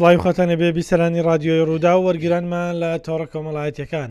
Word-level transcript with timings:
سڵایخواتانە 0.00 0.56
بێ 0.60 0.70
بیسەرانی 0.78 1.24
رادیۆی 1.28 1.64
ڕوودا 1.68 1.92
و 1.96 2.04
وەرگرانمان 2.08 2.72
لە 2.82 2.90
تۆڕە 3.04 3.26
کۆمەڵایەتەکان 3.32 4.10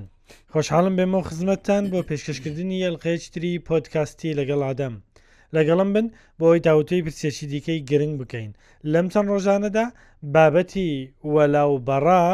خۆشحاڵم 0.54 0.94
بێمە 0.98 1.20
خزمەتتان 1.28 1.84
بۆ 1.92 2.00
پێشکەشکردنی 2.10 2.84
ئەلقێچتری 2.88 3.62
پۆتکاستی 3.68 4.38
لەگەڵ 4.40 4.60
ئادەم 4.66 4.96
لەگەڵم 5.56 5.90
بن 5.96 6.08
بۆی 6.40 6.60
داوتەی 6.68 7.04
پرسێکی 7.06 7.46
دیکەی 7.52 7.84
گرنگ 7.90 8.16
بکەین 8.22 8.52
لەم 8.94 9.08
چەند 9.14 9.30
ڕۆژانەدا 9.34 9.86
بابەتی 10.34 10.92
وەلاو 11.34 11.74
بەڕا 11.88 12.26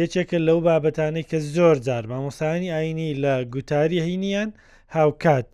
یەکێکە 0.00 0.38
لەو 0.46 0.58
بابەتانی 0.68 1.24
کە 1.30 1.38
زۆر 1.56 1.76
جار 1.86 2.04
مامۆسانی 2.10 2.72
ئاینی 2.74 3.10
لە 3.22 3.34
گوتاری 3.52 4.04
هینیان 4.06 4.48
و 4.54 4.56
هاوکات 4.96 5.46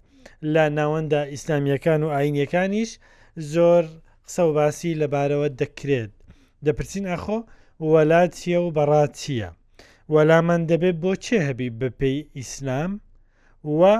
لە 0.54 0.64
ناوەندا 0.78 1.20
ئیسلامیەکان 1.34 2.00
و 2.04 2.08
ئاینیەکانیش 2.14 2.90
زۆر 3.52 3.84
قسە 4.26 4.42
و 4.46 4.50
باسی 4.58 4.98
لەبارەوە 5.02 5.48
دەکرێت 5.60 6.12
دەپرسین 6.66 7.04
ئەخۆ 7.12 7.38
وەلا 7.92 8.22
چیە 8.36 8.58
و 8.62 8.74
بەڕات 8.76 9.12
چییە 9.20 9.50
وەلامان 10.14 10.62
دەبێت 10.70 10.96
بۆ 11.02 11.12
چێ 11.24 11.38
هەبی 11.48 11.74
بەپێی 11.80 12.20
ئیسلام 12.38 12.92
وە 13.78 13.94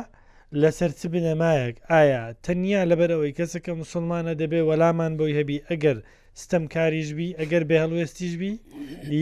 لەسەر 0.63 0.91
چ 0.99 1.01
بنەمایەک 1.15 1.77
ئایا 1.93 2.23
تەنیا 2.45 2.83
لەبەرەوەی 2.91 3.37
کەسەکە 3.39 3.73
مسلمانە 3.83 4.33
دەبێ 4.43 4.61
وەلامان 4.69 5.13
بۆی 5.19 5.37
هەبی 5.39 5.63
ئەگەر 5.69 5.97
ستەم 6.43 6.65
کاریشبی 6.75 7.29
ئەگەر 7.41 7.63
بێ 7.69 7.77
هەڵوێستیشبی 7.85 8.53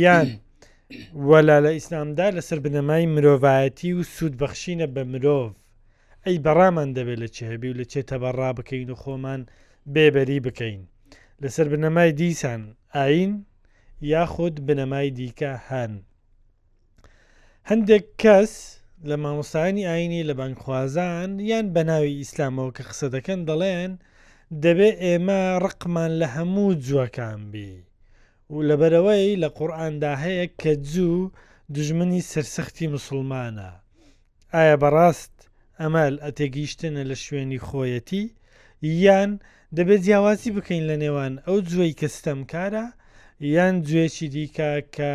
یان 0.05 0.29
وەلا 1.29 1.57
لە 1.65 1.71
ئیسلامدا 1.77 2.27
لەسەر 2.37 2.59
بنەمای 2.67 3.05
مرۆڤایەتی 3.15 3.91
و 3.97 4.01
سوودبەخشینە 4.15 4.87
بە 4.95 5.03
مرۆڤ 5.13 5.51
ئەی 6.27 6.39
بەڕامان 6.47 6.89
دەبێت 6.97 7.19
لە 7.23 7.29
چه 7.35 7.43
هەبی 7.51 7.69
و 7.71 7.79
لە 7.81 7.85
چێ 7.91 8.01
تەبەڕا 8.11 8.51
بکەین 8.59 8.89
و 8.93 8.97
خۆمان 9.03 9.41
بێبەری 9.95 10.45
بکەین 10.47 10.83
لەسەر 11.43 11.67
بنەمای 11.73 12.11
دیسان 12.21 12.63
ئاین 12.97 13.33
یاخود 14.13 14.55
بنەمای 14.67 15.09
دیکە 15.19 15.53
هەن 15.69 15.93
هەندێک 17.71 18.05
کەس 18.23 18.53
لە 19.09 19.17
مامۆسانی 19.23 19.89
ئاینی 19.91 20.27
لە 20.29 20.35
بانکخوازان 20.41 21.31
یان 21.51 21.67
بە 21.75 21.83
ناوی 21.91 22.19
ئیسلامەوە 22.21 22.73
کە 22.77 22.83
قسە 22.89 23.07
دەکەن 23.15 23.41
دەڵێن 23.49 23.93
دەبێت 24.65 24.97
ئێمە 25.05 25.41
ڕقمان 25.65 26.13
لە 26.21 26.27
هەموو 26.37 26.79
جوەکان 26.87 27.41
بی 27.53 27.73
و 28.53 28.57
لەبەرەوەی 28.69 29.39
لە 29.43 29.49
قورآاندا 29.57 30.13
هەیە 30.25 30.47
کە 30.61 30.73
جوو 30.93 31.31
دژمنی 31.75 32.27
سەرسەختی 32.31 32.87
مسلمانە 32.95 33.71
ئایا 34.55 34.77
بەڕاست 34.83 35.35
ئەمال 35.83 36.15
ئەتێگەیشتنە 36.25 37.03
لە 37.11 37.17
شوێنی 37.25 37.63
خۆیەتی 37.67 38.25
یان 39.05 39.31
دەبێت 39.77 40.01
جیاوازی 40.07 40.55
بکەین 40.57 40.85
لە 40.91 40.97
نێوان 41.03 41.35
ئەو 41.47 41.59
جوێی 41.71 41.99
کەستەم 42.01 42.41
کارە 42.53 42.87
یان 43.57 43.75
جوێکی 43.89 44.27
دیکە 44.35 44.71
کە 44.97 45.13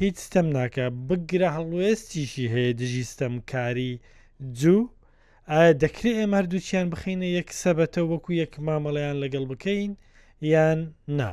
هیچ 0.00 0.16
ستەم 0.26 0.46
ناکە 0.56 0.86
بگرە 1.08 1.48
هەڵوێستیشی 1.56 2.46
هەیە 2.54 2.72
دژی 2.80 3.04
ستەمکاری 3.12 3.92
جوو 4.60 4.80
دەکرێت 5.82 6.16
ئێمە 6.20 6.40
دووچیان 6.50 6.86
بخینە 6.92 7.28
یەک 7.38 7.48
سەبەتە 7.62 8.02
وەکو 8.12 8.30
یەک 8.42 8.52
مامەڵیان 8.66 9.16
لەگەڵ 9.22 9.44
بکەین 9.52 9.92
یان 10.52 10.80
نا 11.18 11.30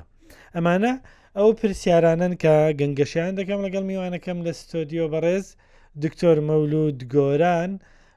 ئەمانە 0.55 0.93
ئەو 1.37 1.49
پرسیارانن 1.59 2.33
کە 2.43 2.53
گەنگەشیان 2.79 3.33
دەکەم 3.39 3.59
لەگەڵ 3.65 3.83
میوانەکەم 3.89 4.37
لە 4.45 4.51
ستۆدیۆ 4.61 5.05
بەڕێز 5.13 5.45
دکتۆر 6.03 6.37
مەولود 6.49 6.99
گۆران 7.13 7.71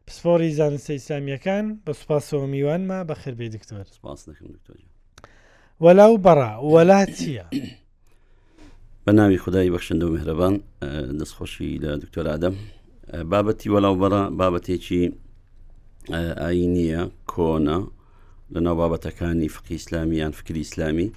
پسپۆری 0.07 0.49
زانستە 0.59 0.93
ئیسلامیەکان 0.99 1.65
بە 1.87 1.93
سوپاسەوە 1.99 2.47
میوانمە 2.53 2.99
بە 3.09 3.15
خربێ 3.23 3.47
دکتۆر 3.57 3.87
وەلاو 5.85 6.15
بەڕا 6.27 6.53
وەلا 6.73 7.01
چییە؟ 7.19 7.47
بە 9.05 9.13
ناوی 9.19 9.39
خدای 9.45 9.71
بەخشندە 9.75 10.05
و 10.07 10.13
مهرەبان 10.17 10.55
دەستخۆشی 11.21 11.71
لە 11.85 11.91
دکتۆر 12.03 12.27
ئادەم 12.33 12.55
بابەتی 13.33 13.71
وەلاو 13.75 13.95
بەڕا 14.03 14.23
بابەتێکی 14.41 15.03
ئاینیە 16.43 17.03
کۆنا 17.33 17.79
لەناو 18.55 18.77
بابەتەکانی 18.83 19.49
فقی 19.57 19.77
ئسلامی 19.83 20.17
یان 20.23 20.33
فکری 20.39 20.63
ئسلامی 20.67 21.09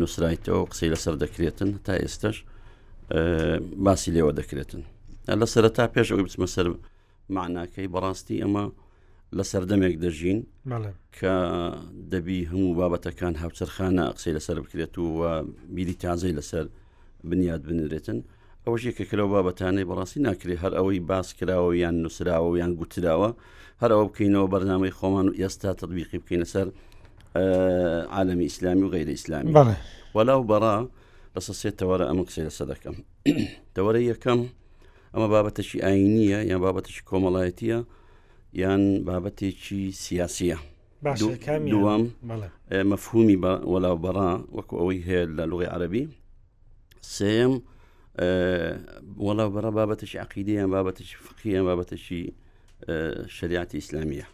نووسایتەوە 0.00 0.64
قسەی 0.70 0.90
لەسەر 0.94 1.14
دەکرێتن 1.24 1.70
تا 1.84 1.92
ئێستش 2.02 2.36
باسی 3.86 4.10
لێوە 4.14 4.32
دەکرێتن 4.40 4.82
لە 5.40 5.46
سەرتا 5.52 5.84
پێش 5.94 6.08
ئەوی 6.12 6.24
بچمە 6.28 6.46
سەر 6.54 6.66
معناکەی 7.36 7.86
بەڕاستی 7.94 8.40
ئەمە 8.42 8.64
لە 9.38 9.44
سەردەمێک 9.50 9.94
دەژین 10.04 10.40
کە 11.16 11.34
دەبی 12.12 12.40
هەموو 12.50 12.76
بابەتەکان 12.80 13.34
هاوچەرخانە 13.42 14.04
قسەی 14.16 14.34
لەسەر 14.38 14.56
بکرێت 14.64 14.94
و 14.98 15.04
بیری 15.74 15.94
تازەی 16.04 16.32
لەسەر 16.38 16.64
بنیاد 17.30 17.62
بنرێتن 17.68 18.18
ئەوەش 18.64 18.82
یەکەکەەوە 18.90 19.26
بابەتانەی 19.34 19.88
بەڕاستی 19.90 20.18
ناکرێت 20.28 20.58
هەر 20.64 20.72
ئەوەی 20.78 21.00
باس 21.10 21.28
کراوە 21.38 21.72
یان 21.84 21.96
نووسراوە 22.04 22.52
یان 22.62 22.72
گوتراوە 22.80 23.30
هەر 23.82 23.90
ئەوە 23.94 24.04
بکەینەوە 24.08 24.46
بەرنامەی 24.54 24.92
خۆمان 24.98 25.26
و 25.28 25.32
ئێستا 25.40 25.70
تطببیقی 25.78 26.18
بکەین 26.22 26.40
لەسەر 26.44 26.66
عالمی 28.16 28.44
ئیسلامی 28.48 28.82
و 28.86 28.92
غیرە 28.94 29.12
ئیسلامی 29.16 29.52
وەلاو 30.16 30.40
بەڕا 30.50 30.76
لەسەسێتەوەرە 31.34 32.04
ئەمە 32.10 32.22
قسەی 32.28 32.44
لەسەر 32.48 32.66
دەکەم 32.72 32.96
دەوەرە 33.74 34.00
یەکەم 34.12 34.40
ئەمە 35.14 35.28
بابەتەشی 35.34 35.78
ئاینیە 35.84 36.40
یان 36.50 36.60
بابەتەشی 36.64 37.02
کۆمەڵایەتیە 37.10 37.78
یان 38.62 38.82
بابەتێکی 39.08 39.82
سیاسیە 40.04 40.58
دوام 41.72 42.02
مەفهومی 42.90 43.36
وەلاو 43.72 43.96
بەڕا 44.04 44.30
وەکو 44.56 44.74
ئەوەی 44.80 45.00
هەیە 45.08 45.22
لە 45.38 45.44
لوغی 45.50 45.68
عربی 45.74 46.04
سێم 47.16 47.52
وەڵاو 49.26 49.50
بەڕە 49.54 49.70
بابەتش 49.78 50.12
عقیدیان 50.24 50.68
بابەتش 50.74 51.08
فقییان 51.26 51.64
بابەتشی 51.68 52.20
شریعتی 53.36 53.76
ئیسلامیە 53.80 54.26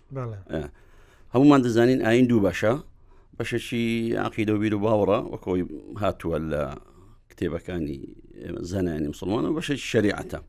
هەمومان 1.35 1.61
دەزانین 1.67 2.01
ئاین 2.07 2.27
دوو 2.31 2.43
بەشە 2.49 2.75
بەشەشی 3.39 3.85
عقیدە 4.27 4.53
و 4.55 4.61
بیر 4.63 4.75
و 4.75 4.81
باوەڕە 4.85 5.19
وەکەوەی 5.33 5.65
هاتووە 6.03 6.39
لە 6.53 6.63
کتێبەکانی 7.35 7.99
زانانی 8.71 9.09
مسلمانە 9.15 9.51
بەشی 9.59 9.77
شریعەتە 9.93 10.41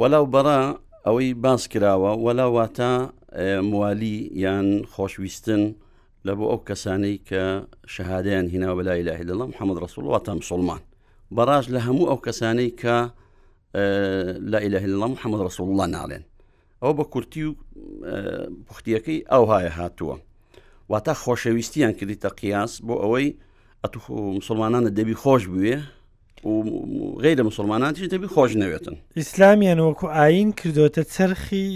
وەلاو 0.00 0.24
بەڕا 0.34 0.60
ئەوەی 1.06 1.28
باس 1.44 1.62
کراوە 1.72 2.12
وەلاواتە 2.24 2.92
موالی 3.70 4.16
یان 4.44 4.68
خۆشویستن 4.92 5.62
لە 6.26 6.32
بۆ 6.38 6.44
ئەو 6.52 6.60
کەسانەی 6.68 7.16
کە 7.28 7.42
شەهادیان 7.94 8.46
هینا 8.52 8.70
بەلای 8.78 9.02
لای 9.08 9.22
لەڵام 9.28 9.50
حەمد 9.58 9.76
ڕسوول 9.84 10.06
واتە 10.14 10.32
مسلمان 10.42 10.80
بەڕاج 11.36 11.64
لە 11.74 11.80
هەموو 11.86 12.08
ئەو 12.10 12.18
کەسانەی 12.26 12.70
کە 12.80 12.96
لا 14.52 14.58
ئیلهلام 14.64 15.14
حەمد 15.22 15.40
ڕسوول 15.46 15.68
الله 15.72 15.86
ناڵێن 15.96 16.24
ئەو 16.82 16.92
بە 16.98 17.04
کورتی 17.12 17.44
و 17.48 17.54
پوختیەکەی 18.66 19.18
ئەو 19.32 19.44
هاە 19.50 19.68
هاتووە 19.78 20.16
واتە 20.92 21.12
خۆشەویستیان 21.22 21.92
کردی 21.98 22.16
تە 22.22 22.28
قیاس 22.40 22.72
بۆ 22.86 22.94
ئەوەی 23.02 23.28
ئەتو 23.84 24.00
مسلمانانە 24.40 24.90
دەبی 24.98 25.16
خۆش 25.22 25.42
بوێ 25.52 25.76
غیرە 27.24 27.42
مسلمانانتی 27.50 28.08
دەبی 28.14 28.28
خۆش 28.34 28.50
نەوێتن 28.62 28.96
ئیسلامیان 29.18 29.80
وەکو 29.84 30.06
ئاین 30.16 30.50
کردوتە 30.60 31.02
چرخی 31.14 31.66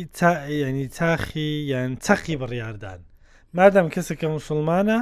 ینی 0.62 0.86
تاخی 0.98 1.48
یان 1.72 1.90
چەقی 2.04 2.36
بڕاردان 2.40 3.00
مادەم 3.58 3.86
کەسەکە 3.94 4.26
مسلمانە 4.36 4.98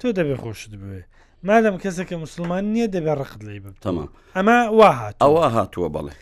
تۆ 0.00 0.08
دەبێ 0.18 0.36
خۆشت 0.42 0.72
بوێ 0.82 1.02
مادەم 1.48 1.76
کەسەکە 1.82 2.16
مسلمان 2.24 2.64
نییە 2.74 2.88
دەبێ 2.96 3.12
ڕقت 3.20 3.40
لی 3.46 3.58
بتەما 3.64 4.04
ئەمە 4.36 4.58
واهات 4.80 5.14
ئەوە 5.24 5.44
هاتووە 5.56 5.88
بەڵێ 5.96 6.12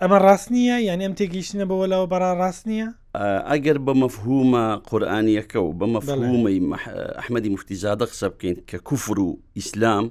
ئەمە 0.00 0.18
ڕاست 0.26 0.46
نییە 0.54 0.76
یان 0.88 1.00
ئەم 1.04 1.14
تێگەیشتنە 1.18 1.64
بەوەلاەوە 1.70 2.08
بەرا 2.12 2.30
ڕاست 2.40 2.62
نییە 2.70 2.88
ئەگەر 3.20 3.76
بە 3.86 3.92
مەفهومە 4.02 4.64
قورآانیەکە 4.90 5.56
و 5.56 5.72
بە 5.78 5.86
مەفهومەی 5.94 6.60
ئەحمەدی 7.18 7.50
مفتیزادە 7.54 8.04
قسە 8.10 8.26
بکەین 8.32 8.56
کە 8.68 8.78
کوفر 8.88 9.18
و 9.20 9.38
ئیسلام 9.56 10.10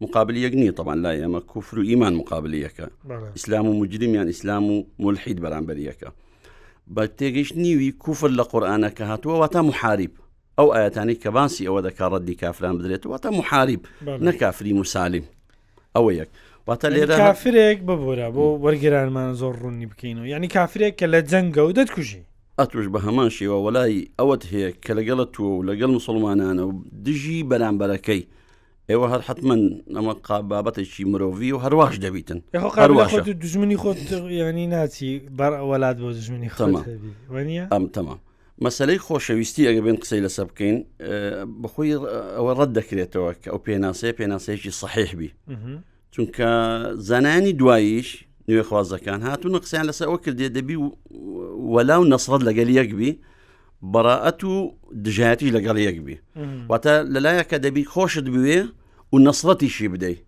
مقابلیەک 0.00 0.52
نییە 0.60 0.72
تەبان 0.78 0.98
لای 1.04 1.22
ئەمە 1.24 1.40
کوفر 1.40 1.78
و 1.78 1.82
ئیمان 1.82 2.14
مقابلیەکە 2.20 2.86
ئیسلام 3.36 3.66
و 3.68 3.80
مجرمیان 3.80 4.26
ئیسلام 4.26 4.64
و 4.72 4.82
ملحید 4.98 5.38
بەرامبەریەکە 5.44 6.08
بە 6.94 7.02
تێگەشت 7.18 7.56
نیوی 7.56 7.92
کوفر 7.92 8.28
لە 8.28 8.42
قورآانەکە 8.50 9.04
هاتووە 9.12 9.48
تا 9.52 9.62
محاریب 9.62 10.12
ئەو 10.60 10.68
ئاەتانی 10.76 11.16
کە 11.22 11.26
باسی 11.36 11.66
ئەوە 11.68 11.82
دەکڕەتی 11.86 12.34
کافران 12.42 12.74
بدرێتەوە 12.78 13.18
تا 13.22 13.30
محاریب 13.30 13.82
نەکافری 14.26 14.72
مسالیم 14.80 15.24
ئەوە 15.98 16.10
یەک. 16.20 16.28
واتە 16.70 16.86
لێرە 16.94 17.16
کافرێک 17.24 17.78
ببوورە 17.88 18.28
بۆ 18.34 18.44
وەرگرانمان 18.64 19.30
زۆر 19.40 19.54
ڕوونی 19.62 19.86
بکەین 19.92 20.18
و 20.18 20.26
ینی 20.32 20.48
کافرێک 20.56 20.94
کە 21.00 21.04
لە 21.14 21.20
جەنگە 21.30 21.58
و 21.64 21.72
دەتکوژی 21.78 22.22
ئەتوش 22.60 22.86
بە 22.94 23.00
هەمان 23.06 23.28
شێوە 23.36 23.58
وەلای 23.66 23.96
ئەوەت 24.18 24.42
هەیە 24.52 24.70
کە 24.84 24.92
لەگەڵە 24.98 25.26
تووە 25.34 25.50
و 25.58 25.62
لەگەڵ 25.68 25.90
مسلمانانە 25.98 26.62
و 26.68 26.72
دژی 27.06 27.38
بەرامبەرەکەی 27.50 28.22
ئێوە 28.90 29.06
هەر 29.12 29.20
حتمما 29.28 29.56
ئەمە 29.96 30.14
قابابەتێکی 30.28 31.04
مرۆڤی 31.12 31.50
و 31.54 31.58
هەرواش 31.64 31.94
دەبیتن 32.04 32.40
دژمنی 33.42 33.76
خۆت 33.82 33.98
ینی 34.40 34.66
ناچی 34.74 35.10
بەر 35.38 35.52
وڵات 35.70 35.96
بۆ 36.02 36.08
دژمنی 36.18 36.50
خەمە 36.56 36.82
ئەم 37.74 37.84
تەمام 37.96 38.18
مەسلەی 38.64 38.98
خۆشەویستی 39.06 39.66
ئەگە 39.68 39.80
بێن 39.84 39.96
قسەی 40.02 40.22
لەسە 40.26 40.42
بکەین 40.50 40.76
بخۆی 41.62 41.92
ئەوە 42.36 42.52
ڕەت 42.58 42.70
دەکرێتەوە 42.78 43.30
کە 43.42 43.48
ئەو 43.52 43.58
پێناسەیە 43.66 44.16
پێناسەیەکی 44.18 44.70
صحیحبی 44.82 45.30
چونکە 46.14 46.40
زانانی 47.08 47.52
دواییش 47.60 48.08
نوێ 48.48 48.62
خوازەکان 48.68 49.18
هاتوون 49.28 49.54
قسەیان 49.62 49.86
لەسەر 49.90 50.06
ئەوە 50.10 50.18
کردێ 50.24 50.48
دەبی 50.58 50.76
وەلاو 51.72 52.02
نەسرەت 52.12 52.42
لەگەل 52.48 52.70
یەکبی 52.78 53.12
بەڕائەت 53.92 54.40
و 54.44 54.54
دژایەتی 55.04 55.48
لەگەڵ 55.56 55.78
یەکبی 55.88 56.16
واتە 56.70 56.92
لەلایەکە 57.14 57.56
دەبی 57.66 57.84
خۆشت 57.94 58.26
بوێ 58.34 58.58
و 59.12 59.16
نەسرەتیشی 59.26 59.88
بدەیت 59.94 60.20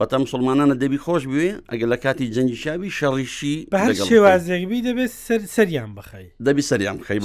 وەتە 0.00 0.14
مسلمانانە 0.24 0.74
دەبی 0.82 0.98
خۆش 1.06 1.22
بوێ 1.32 1.48
ئەگەر 1.70 1.88
لە 1.92 1.98
کاتی 2.04 2.26
جەنجی 2.34 2.58
شاوی 2.64 2.90
شەڕیشی 2.98 3.54
شێوازێکبی 4.10 4.78
دەبێت 4.88 5.10
سەریان 5.56 5.90
بخی 5.98 6.26
دەبی 6.46 6.62
سەریان 6.70 6.96
خی 7.06 7.18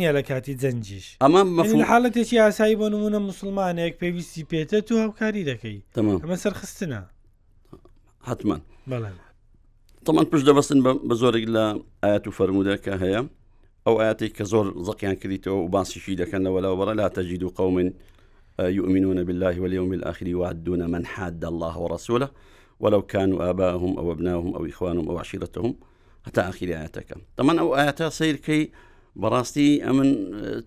نیە 0.00 0.12
لە 0.18 0.22
کاتی 0.30 0.54
جەنجیش 0.62 1.06
ئەمە 1.22 1.82
حالڵەتێکی 1.90 2.36
ئاسایی 2.44 2.76
بۆ 2.80 2.86
نمونە 2.94 3.18
مسلمانێک 3.30 3.94
پێویستی 4.02 4.42
پێێتە 4.50 4.78
تو 4.88 4.94
هاوکاری 5.04 5.42
دەکەی 5.50 5.78
ئەمە 5.96 6.36
سەرخستنە 6.44 7.00
حتمما 8.28 8.58
بەڵێن 8.90 9.16
تەمان 10.06 10.24
پشت 10.32 10.44
دەبستن 10.46 10.80
بە 11.08 11.14
زۆرێک 11.22 11.44
لە 11.56 11.64
ئاەت 12.04 12.24
و 12.26 12.30
فەرمودەکە 12.38 12.92
هەیە 13.02 13.20
ئەو 13.86 13.94
ئاەتی 14.00 14.28
کە 14.36 14.44
زۆر 14.52 14.66
زەقیان 14.86 15.16
کردیتەوە 15.22 15.56
و 15.64 15.68
باسیشی 15.68 16.16
دەکەنەوە 16.20 16.58
لە 16.64 16.70
وەرە 16.78 16.94
لا 17.00 17.08
تەجید 17.08 17.42
و 17.42 17.48
قومن 17.58 17.88
يؤمنون 18.60 19.24
بالله 19.24 19.60
واليوم 19.60 19.92
الآخر 19.92 20.26
يعدون 20.28 20.86
من 20.90 21.04
حاد 21.04 21.44
الله 21.44 21.78
ورسوله 21.78 22.28
ولو 22.80 23.02
كانوا 23.02 23.50
آباءهم 23.50 23.98
أو 23.98 24.12
أبناهم 24.12 24.54
أو 24.56 24.66
إخوانهم 24.66 25.08
أو 25.08 25.18
عشيرتهم 25.18 25.74
حتى 26.26 26.40
آخر 26.40 26.66
آياتك 26.66 27.08
طبعا 27.36 27.60
أو 27.60 27.76
آياتا 27.76 28.08
سير 28.08 28.36
كي 28.36 28.70
براستي 29.16 29.84
أمن 29.90 30.12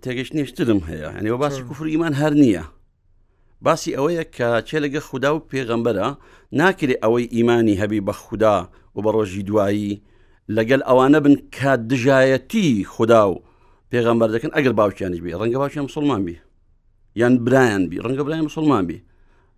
تيجشني 0.01 0.41
اشترم 0.41 0.77
هي 0.77 0.97
يعني 0.99 1.31
وباسي 1.31 1.61
كفر 1.61 1.85
إيمان 1.85 2.13
هرنية 2.13 2.63
باسی 3.61 3.91
ئەوەیە 3.97 4.23
کە 4.37 4.63
چێ 4.69 4.79
لەگە 4.79 4.97
خوددا 4.97 5.29
و 5.35 5.39
پێغەمبەرە 5.53 6.09
ناکرێ 6.53 6.95
ئەوەی 7.03 7.27
ئیمانی 7.33 7.77
هەبی 7.81 8.01
بە 8.09 8.11
خوددا 8.11 8.67
و 8.99 9.01
بە 9.05 9.11
ڕۆژی 9.15 9.43
دوایی 9.49 10.01
لەگەل 10.57 10.81
ئەوانە 10.89 11.19
بن 11.25 11.35
کا 11.57 11.75
دژایەتی 11.89 12.83
خوددا 12.85 13.23
و 13.31 13.35
پێغەمبەر 13.91 14.29
دەکەن 14.35 14.51
ئەگەر 14.55 14.73
باوکیانش 14.79 15.19
بێ 15.23 15.31
ڕەنگە 15.41 15.57
باوکیان 15.61 15.85
مسلمان 15.85 16.21
بی 16.25 16.35
یان 17.21 17.33
برایان 17.45 17.83
بی 17.89 17.97
ڕەنگە 18.03 18.21
برای 18.27 18.41
مسلمان 18.41 18.83
بی 18.87 18.97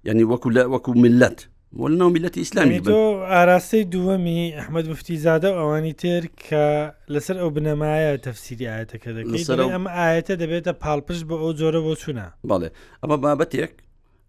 ینی 0.07 0.23
وەکو 0.31 0.49
لە 0.55 0.61
وەکو 0.73 0.91
ملت 1.05 1.39
وەناو 1.79 2.09
میلەتی 2.15 2.37
ئیسلامی 2.43 2.77
تۆ 2.79 2.93
ئاراستەی 3.33 3.85
دووەمی 3.93 4.41
ئەحمد 4.59 4.85
مفتیزادە 4.91 5.49
ئەوانی 5.59 5.93
تر 5.97 6.23
کە 6.45 6.65
لەسەر 7.13 7.37
ئەو 7.41 7.49
بنەمایە 7.55 8.11
تەفسیری 8.27 8.67
ئاەتەکە 8.71 9.09
دەکەیت 9.17 9.49
ئەم 9.75 9.85
ئاەتە 9.97 10.33
دەبێتە 10.41 10.73
پاڵپشت 10.83 11.23
بە 11.29 11.33
ئەو 11.41 11.51
جۆرە 11.59 11.81
بۆ 11.85 11.93
چوونە 12.01 12.27
بەڵێ 12.49 12.69
ئەمە 13.03 13.17
بابەتێک 13.23 13.73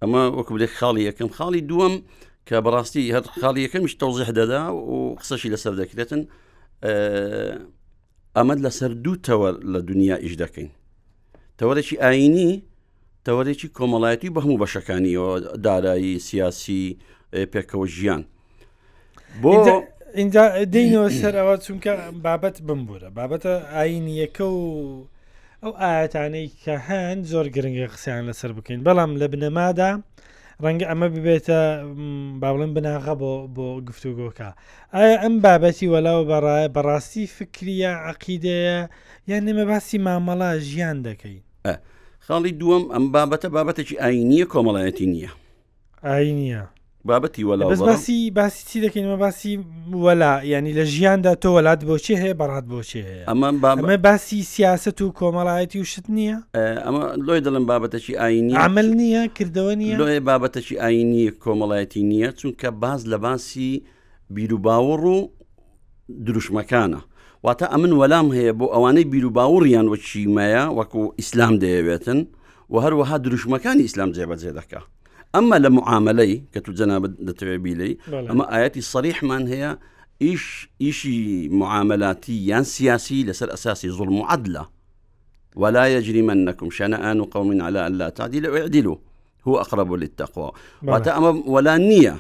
ئەمە 0.03 0.23
وەکو 0.37 0.53
بێک 0.59 0.73
خاڵی 0.81 1.01
یەکەم 1.09 1.29
خاڵی 1.37 1.61
دووەم 1.71 1.95
کە 2.49 2.57
بەڕاستی 2.65 3.03
هەر 3.15 3.23
خاڵی 3.41 3.61
یەکەمیش 3.67 3.95
تەوزیح 4.03 4.31
دەدا 4.41 4.63
و 4.93 5.15
قسەشی 5.21 5.53
لەسەر 5.55 5.73
دەکرێتن 5.81 6.23
ئەمە 8.37 8.55
لەسەر 8.65 8.91
دوو 9.05 9.15
تەوەر 9.27 9.55
لە 9.73 9.81
دنیا 9.91 10.17
ئیش 10.25 10.35
دەکەین 10.43 10.71
تەوەرەی 11.59 12.01
ئاینی 12.05 12.51
تەوەرێکی 13.27 13.69
کۆمەڵایەتی 13.79 14.33
بە 14.35 14.41
هەموو 14.45 14.61
بەشەکانیەوە 14.65 15.29
دارایی 15.67 16.19
سیاسی 16.29 16.85
پێکەوە 17.53 17.87
ژیان 17.97 18.23
بۆ 19.43 19.51
اینجا 20.21 20.45
دەینەوە 20.75 21.09
سەرەوە 21.21 21.55
چونکە 21.65 21.93
بابەت 22.25 22.57
بمبورە 22.67 23.09
بابەتە 23.19 23.53
ئاینی 23.75 24.15
یەکە 24.25 24.41
و 24.59 24.61
ئەو 25.63 25.73
ئاەتانەی 25.83 26.47
کە 26.63 26.75
هەن 26.89 27.17
زۆر 27.33 27.47
گرنگە 27.57 27.87
قسەیان 27.95 28.25
لەسەر 28.31 28.51
بکەین 28.57 28.81
بەڵام 28.87 29.11
لە 29.21 29.27
بنەمادا 29.33 29.91
ڕەنگە 30.65 30.87
ئەمە 30.91 31.09
ببێتە 31.15 31.61
باڵم 32.43 32.71
بناغە 32.77 33.15
بۆ 33.21 33.33
بۆ 33.57 33.67
گفتوگۆکە 33.89 34.49
ئایا 34.95 35.17
ئەم 35.23 35.35
بابەتی 35.45 35.91
وەلاو 35.95 36.21
بەڕایە 36.31 36.69
بەڕاستی 36.77 37.27
فکریە 37.37 37.93
عقیدەیە 38.11 38.79
یان 39.31 39.43
نێمە 39.47 39.65
باسی 39.71 39.99
مامەڵا 40.07 40.51
ژیان 40.69 40.99
دەکەین 41.09 41.39
خاڵی 42.27 42.53
دووەم 42.61 42.85
ئەم 42.95 43.05
بابەتە 43.15 43.49
بابەتێکی 43.55 44.01
ئاینیە 44.03 44.47
کۆمەڵایەتی 44.53 45.07
نییە 45.15 45.33
ئاینە 46.07 46.63
بابەتی 47.07 47.43
وەلا 47.45 47.67
باسی 47.79 48.31
باسی 48.31 48.65
چی 48.69 48.83
دەکەینمە 48.91 49.19
باسی 49.19 49.59
وەلا 49.93 50.45
ینی 50.45 50.73
لە 50.77 50.85
ژیاندا 50.95 51.35
تۆ 51.43 51.47
وەلات 51.57 51.81
بۆچی 51.87 52.15
هەیە 52.23 52.35
بەڕات 52.41 52.65
بۆچی 52.73 53.01
هەیە 53.07 53.29
ئەمە 53.29 53.97
باسی 54.07 54.43
سیاست 54.43 55.01
و 55.03 55.13
کۆمەڵایەتی 55.19 55.77
وشت 55.81 56.07
نییە 56.17 56.39
ئەمە 56.57 57.03
لۆی 57.27 57.41
دەڵم 57.47 57.65
بابەتەکی 57.71 58.15
ئاینی 58.21 58.55
عمل 58.57 58.89
نییە 59.01 59.23
کردەوە 59.37 59.75
نیە 59.81 59.97
لۆی 60.01 60.21
بابەتەکی 60.29 60.77
ئاینی 60.83 61.31
کۆمەڵایەتی 61.45 62.03
نییە 62.11 62.31
چونکە 62.41 62.69
باز 62.83 63.01
لە 63.13 63.17
باسی 63.25 63.83
بیرروباوەڕ 64.35 65.03
و 65.15 65.19
دروشمەکانە 66.27 67.01
واتە 67.47 67.67
ئەمن 67.73 67.93
وەلام 68.01 68.27
هەیە 68.37 68.53
بۆ 68.59 68.67
ئەوانەی 68.75 69.07
بیرروباوەڕیان 69.13 69.87
وە 69.93 69.97
چیمەیە 70.07 70.65
وەکو 70.79 71.03
ئیسلام 71.19 71.55
دەیەوێتن 71.63 72.21
و 72.73 72.77
هەروەها 72.85 73.17
دروشمەکانی 73.25 73.85
ئیسلام 73.89 74.11
جێبەجێ 74.17 74.53
دەکات 74.59 74.87
ئەمە 75.35 75.57
لە 75.65 75.69
معاملەی 75.71 76.43
کە 76.53 76.61
تو 76.65 76.73
جەناب 76.79 77.05
دەتەوێت 77.29 77.61
بیلی 77.65 77.99
ئەمە 78.29 78.45
ئاەتی 78.53 78.83
سەریحمان 78.93 79.45
هەیە 79.53 79.71
ئیش 80.23 80.45
ئیشی 80.81 81.49
معاملاتی 81.61 82.33
یان 82.51 82.63
سیاسی 82.65 83.27
لەسەر 83.29 83.49
ئەساسی 83.55 83.89
زڵم 83.97 84.15
و 84.21 84.25
عدلە 84.29 84.65
ولا 85.57 85.87
يجرمن 85.89 86.45
نكم 86.45 86.71
شنآن 86.71 87.25
قوم 87.25 87.63
على 87.63 87.87
أن 87.87 87.93
لا 87.93 88.09
تعدلوا 88.09 88.59
اعدلوا 88.59 88.97
هو 89.49 89.57
أقرب 89.57 89.93
للتقوى 89.93 90.51
وتأمم 90.87 91.43
ولا 91.49 91.77
نية 91.77 92.17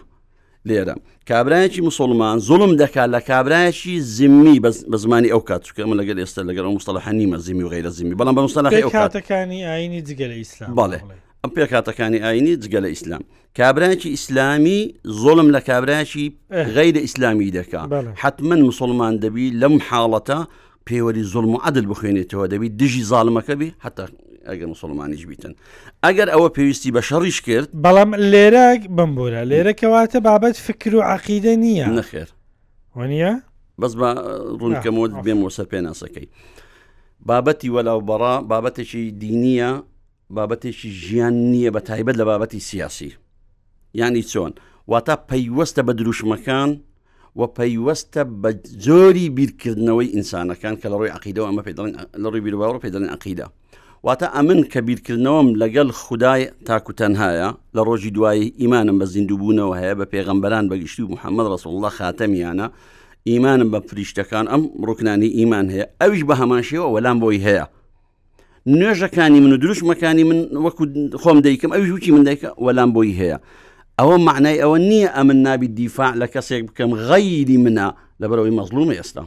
لێرە 0.69 0.97
کابراایکی 1.26 1.81
مسلمان 1.81 2.38
زوڵم 2.38 2.76
دەکات 2.81 3.11
لە 3.17 3.20
کابراایکی 3.29 4.00
زممی 4.00 4.61
بە 4.64 4.97
زمانی 4.97 5.29
ئەو 5.32 5.41
کاتکە 5.50 5.81
ئەمە 5.82 5.94
لەگەل 6.00 6.19
ئێستا 6.23 6.43
لەگەڵ 6.43 6.76
مستەلحنیمە 6.81 7.37
زیمی 7.37 7.62
و 7.64 7.69
غیرە 7.70 7.88
زیمی 7.88 8.14
بەڵام 8.17 8.35
بە 8.38 8.43
مستەلحی 8.49 8.82
کاتەکانی 8.82 9.64
ئاینی 9.70 10.03
جگەل 10.03 10.32
ئیسلام 10.38 10.75
بەڵێ 10.81 11.00
ئەم 11.44 11.50
پێکاتەکانی 11.56 12.19
ئاینی 12.25 12.55
جگە 12.65 12.81
لە 12.85 12.89
ئیسلام 12.94 13.23
کابراکی 13.59 14.09
ئیسلامی 14.17 14.81
زۆڵم 15.23 15.49
لە 15.56 15.61
کابراکی 15.71 16.27
غەیرە 16.75 17.00
ئیسلامی 17.06 17.49
دەکا 17.59 17.81
حتمما 18.23 18.56
مسلمان 18.71 19.15
دەبی 19.25 19.47
لەم 19.62 19.75
حاڵەتە 19.89 20.39
پێوەری 20.89 21.25
زۆلم 21.33 21.53
و 21.56 21.59
عدل 21.67 21.87
بخوێنێتەوە 21.93 22.44
دەبی 22.53 22.69
دژی 22.81 23.03
زالمەکەبی 23.11 23.69
حتا 23.85 24.05
ئەگەر 24.49 24.66
مسلمانیش 24.75 25.23
بیتن 25.31 25.52
ئەگەر 26.07 26.28
ئەوە 26.35 26.49
پێویستی 26.57 26.90
بە 26.97 27.02
شەڕیش 27.09 27.38
کرد 27.47 27.69
بەڵام 27.85 28.11
لێرە 28.33 28.66
بمبورە 28.97 29.43
لێرە 29.50 29.73
کەواتە 29.81 30.19
بابەت 30.28 30.57
فکر 30.66 30.93
و 30.97 31.02
عقیدە 31.12 31.52
نییە 31.64 31.87
نەخێر 31.99 32.28
وە 32.99 33.07
بەس 33.81 33.93
بە 34.00 34.09
ڕوونکەمەوە 34.61 35.07
بێم 35.26 35.40
وەسەر 35.47 35.66
پێناسەکەی 35.73 36.26
بابەتی 37.28 37.69
وەلاو 37.75 38.00
بەڕا 38.09 38.35
بابەتێکی 38.50 39.05
دینیە 39.23 39.73
بابەتێکی 40.37 40.89
ژیان 41.05 41.35
نییە 41.53 41.71
بە 41.77 41.81
تایبەت 41.89 42.17
لە 42.21 42.25
بابەتی 42.31 42.61
سیاسی 42.71 43.11
یانی 44.01 44.23
چۆن 44.33 44.53
واتە 44.91 45.15
پەیوەستە 45.31 45.81
بە 45.87 45.93
دروشمەکان 45.99 46.71
و 47.39 47.43
پەیوەستە 47.59 48.23
بە 48.43 48.51
جۆری 48.85 49.27
بیرکردنەوەی 49.37 50.09
ئینسانەکان 50.15 50.75
کە 50.81 50.87
لە 50.93 50.97
ڕۆی 51.01 51.15
عقیدەوە 51.19 51.47
ئەمە 51.51 51.62
لە 52.23 52.29
ڕووی 52.33 52.43
بیرواوە 52.45 52.79
پێدەڵێن 52.85 53.11
عقیدا 53.17 53.47
واتە 54.07 54.27
ئەمن 54.37 54.61
کە 54.73 54.79
بیرکردنەوەم 54.89 55.49
لەگەڵ 55.62 55.89
خدای 56.03 56.43
تاکوتەنهایە 56.69 57.49
لە 57.77 57.81
ڕۆژی 57.89 58.12
دوایی 58.17 58.53
ئیمانم 58.61 58.97
بە 59.01 59.07
زیندوبوونەوە 59.15 59.75
هەیە 59.81 59.95
بە 60.01 60.07
پێغەمبەران 60.12 60.65
بەگشتی 60.73 61.03
و 61.05 61.12
محەممەد 61.15 61.47
ڕسوڵله 61.53 61.91
خاتەمیانە 61.99 62.67
ئیمانم 63.29 63.69
بە 63.75 63.79
فریشتەکان 63.89 64.47
ئەم 64.53 64.62
ڕکنانی 64.89 65.31
ئیمان 65.39 65.67
هەیە 65.75 65.87
ئەویش 66.01 66.23
بە 66.29 66.35
هەماشەوە 66.43 66.87
وەلام 66.95 67.19
بۆی 67.23 67.41
هەیە 67.47 67.65
نوێژەکانی 68.66 69.40
من 69.42 69.52
و 69.52 69.57
دروشمەکانی 69.59 70.25
من 70.31 70.49
وەکو 70.66 70.85
خۆم 71.23 71.38
دەیکم 71.45 71.71
ئەوی 71.75 71.88
هوکی 71.90 72.11
من 72.14 72.23
دایکە 72.26 72.50
وەلام 72.64 72.90
بۆی 72.95 73.14
هەیە 73.21 73.38
ئەوە 73.99 74.16
معنای 74.21 74.59
ئەوە 74.62 74.78
نییە 74.90 75.09
ئەمن 75.16 75.37
نابی 75.42 75.66
دیفاع 75.69 76.12
لە 76.23 76.26
کەسێک 76.35 76.62
بکەم 76.71 76.90
غەیری 77.09 77.57
منە 77.64 77.88
لەبەرەوەی 78.23 78.54
مەزلومە 78.59 78.95
ئێستا 79.00 79.23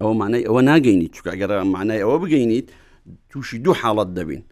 ئەوە 0.00 0.12
معنای 0.20 0.44
ئەوە 0.48 0.60
ناگەینیت 0.68 1.12
چکە 1.16 1.32
گەرە 1.40 1.56
معنای 1.74 2.02
ئەوە 2.04 2.16
بگەینیت 2.22 2.66
تووشی 3.30 3.58
دوو 3.64 3.74
حاڵەت 3.82 4.08
دەبین 4.16 4.42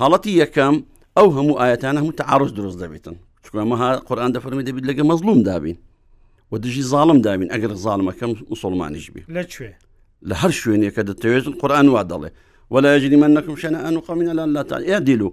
حاڵەتی 0.00 0.32
یەکەم 0.42 0.74
ئەو 1.16 1.28
هەموو 1.36 1.58
ئاەتان 1.60 1.96
هەموو 2.02 2.12
تعارز 2.22 2.52
دروست 2.58 2.78
دەبێتن 2.84 3.14
چکمەها 3.44 3.88
قورآان 4.08 4.32
دەفەرمی 4.36 4.64
دەبیت 4.68 4.84
لەگە 4.90 5.04
مەزلوم 5.10 5.42
دابین 5.50 5.76
و 6.52 6.58
دژی 6.58 6.82
زاڵم 6.92 7.18
دابین 7.26 7.48
ئەگەر 7.54 7.72
زاڵمەکەم 7.84 8.30
مسلمانیش 8.52 9.10
بی 9.10 9.22
لەکوێ 9.36 9.70
لە 10.28 10.34
هەر 10.40 10.50
شوێنێکە 10.60 11.02
دەتەوێت 11.08 11.44
قورآان 11.60 11.88
وا 11.88 12.02
دەڵێ 12.10 12.30
ولا 12.70 12.96
يجري 12.96 13.16
من 13.16 13.34
نەکم 13.38 13.56
شەنە 13.62 13.78
ئەن 13.84 13.96
و 13.96 14.00
قەمینە 14.06 14.32
لە 14.38 14.46
لا 14.46 14.62
تا 14.64 14.78
ئێدیلو 14.80 15.30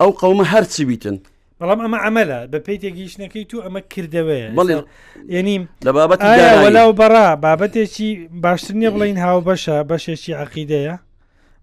ئەو 0.00 0.10
قەومە 0.20 0.44
هەرچی 0.52 0.84
بیتن 0.84 1.16
بەڵام 1.60 1.80
ئەمە 1.84 1.98
ئەمەلا 2.04 2.46
بە 2.46 2.58
پێی 2.66 2.78
تێگەیشتەکەی 2.82 3.44
تو 3.50 3.62
ئەمە 3.64 3.80
کردەوەە 3.92 4.54
بڵێ 4.56 4.82
یعنی 5.28 5.68
لە 5.84 5.88
بابەت 5.92 6.18
وەلاو 6.62 6.92
بەڕا 7.00 7.36
بابەتێکی 7.44 8.28
باشتر 8.30 8.74
نیە 8.74 8.90
بڵین 8.90 9.18
هاو 9.18 9.40
بەشە 9.44 9.84
بەشێکی 9.90 10.32
عقیدەیە 10.44 10.96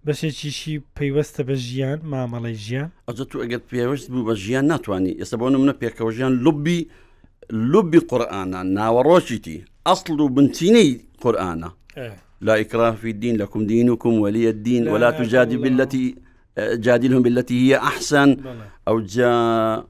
بەشێکیشی 0.06 0.82
پەیوەستە 0.98 1.42
بە 1.48 1.54
ژیان 1.66 1.98
مامەڵی 2.12 2.54
ژیان 2.66 2.90
ئەجە 3.08 3.24
تو 3.30 3.36
ئەگەر 3.44 3.60
پێوەست 3.70 4.06
بوو 4.10 4.24
بە 4.30 4.34
ژیان 4.44 4.64
ناتوانانی 4.66 5.16
ئێستا 5.20 5.36
بۆ 5.38 5.44
منە 5.50 5.74
پێکەوە 5.82 6.10
ژیان 6.16 6.32
لوبی 6.44 6.88
لوبی 7.50 8.00
قورآانە 8.10 8.60
ناوەڕۆشیتی 8.76 9.58
ئەسڵ 9.88 10.10
و 10.20 10.28
بنچینەی 10.34 10.90
قورآانە 11.22 11.70
لا 12.46 12.60
إكراه 12.60 12.90
في 12.90 13.10
الدين 13.14 13.34
لكم 13.42 13.60
دينكم 13.74 14.12
ولي 14.24 14.48
الدين 14.48 14.82
ولا 14.88 15.10
تجادل 15.10 15.56
بالتي 15.64 16.04
جادلهم 16.86 17.22
بالتي 17.22 17.56
هي 17.68 17.72
أحسن 17.90 18.28
أو 18.88 18.96
جاء 19.00 19.86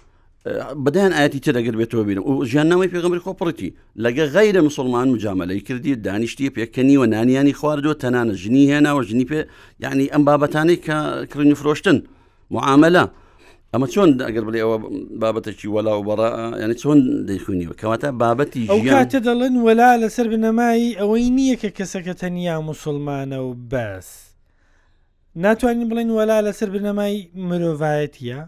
بەدایان 0.87 1.13
ئاەتی 1.19 1.39
تێدەگەر 1.45 1.75
بێتەوە 1.81 2.03
بینم 2.09 2.23
و 2.27 2.33
ژیاننامەی 2.51 2.91
پێغمبری 2.95 3.25
خۆپڕەتی 3.27 3.69
لەگە 4.05 4.25
غیرە 4.37 4.61
مسلمان 4.69 5.07
مجاامەی 5.15 5.61
کردی 5.67 5.95
دانیشتی 6.07 6.51
پێکەنی 6.57 6.97
و 7.01 7.05
نانیانی 7.13 7.53
خواردووە 7.61 7.97
تەنانە 8.03 8.33
ژنی 8.43 8.65
هێناوە 8.73 9.01
ژنی 9.09 9.27
پێ 9.31 9.41
یعنی 9.85 10.05
ئەم 10.13 10.23
بابەتانی 10.29 10.77
کە 10.87 10.95
کڕنی 11.33 11.55
فرۆشتن 11.61 11.99
معاملە 12.55 13.05
ئەمە 13.75 13.87
چۆن 13.93 14.11
ئەگەر 14.27 14.45
بڵێ 14.49 14.61
ئەوە 14.65 14.77
بابەتەکی 15.23 15.69
وەلا 15.75 15.93
و 15.99 16.03
بەڕ 16.09 16.21
یعنی 16.61 16.75
چۆن 16.83 16.99
دەیخونیەوە 17.29 17.75
کەواتە 17.81 18.09
بابەتی 18.23 18.63
کاتە 18.93 19.19
دەڵێن 19.27 19.55
وەلا 19.67 19.91
لەسەر 20.03 20.27
بنەمایی 20.33 20.97
ئەوەی 21.01 21.27
نییە 21.37 21.57
کە 21.63 21.71
کەسەکە 21.79 22.15
تەنیا 22.23 22.57
مسلمانە 22.69 23.39
و 23.47 23.51
بەس 23.73 24.09
ناتوانین 25.45 25.89
بڵین 25.91 26.11
وەلا 26.19 26.37
لەسەر 26.47 26.69
بنەمای 26.77 27.17
مرۆڤایەتە 27.49 28.39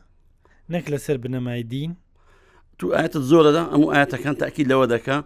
نەک 0.73 0.85
لەسەر 0.93 1.17
بنەمای 1.25 1.63
دین 1.73 1.93
تو 2.79 2.89
ئاەت 2.95 3.15
زۆرەدا 3.29 3.61
ئەموو 3.73 3.93
ئاەتەکان 3.95 4.35
تاکی 4.41 4.65
لەوە 4.71 4.87
دەکە 4.95 5.17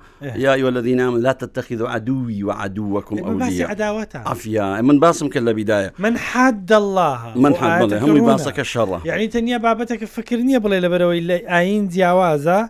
یا 0.45 0.53
یوە 0.63 0.71
لە 0.77 0.81
دینام 0.87 1.15
لا 1.25 1.33
تتەخیذ 1.43 1.81
عدووی 1.95 2.43
و 2.47 2.51
عدو 2.63 2.85
وەکم 3.01 3.17
ئەوداوەتە 3.27 4.19
ئەفیا 4.29 4.81
من 4.89 5.01
باسم 5.01 5.29
کرد 5.29 5.45
لە 5.49 5.55
بیدایە 5.55 5.91
من 5.99 6.17
حد 6.17 6.73
الله 6.73 7.39
من 7.45 7.55
حد 7.55 7.93
هەمووی 8.03 8.23
باسەکە 8.31 8.65
شەڕە 8.73 8.99
یعنی 9.05 9.29
تەنیا 9.35 9.59
بابەتەکە 9.65 10.07
فکر 10.17 10.39
نییە 10.47 10.61
بڵێ 10.65 10.79
لەبەرەوەی 10.85 11.21
لە 11.31 11.37
ئاین 11.51 11.89
جیاوازە. 11.93 12.61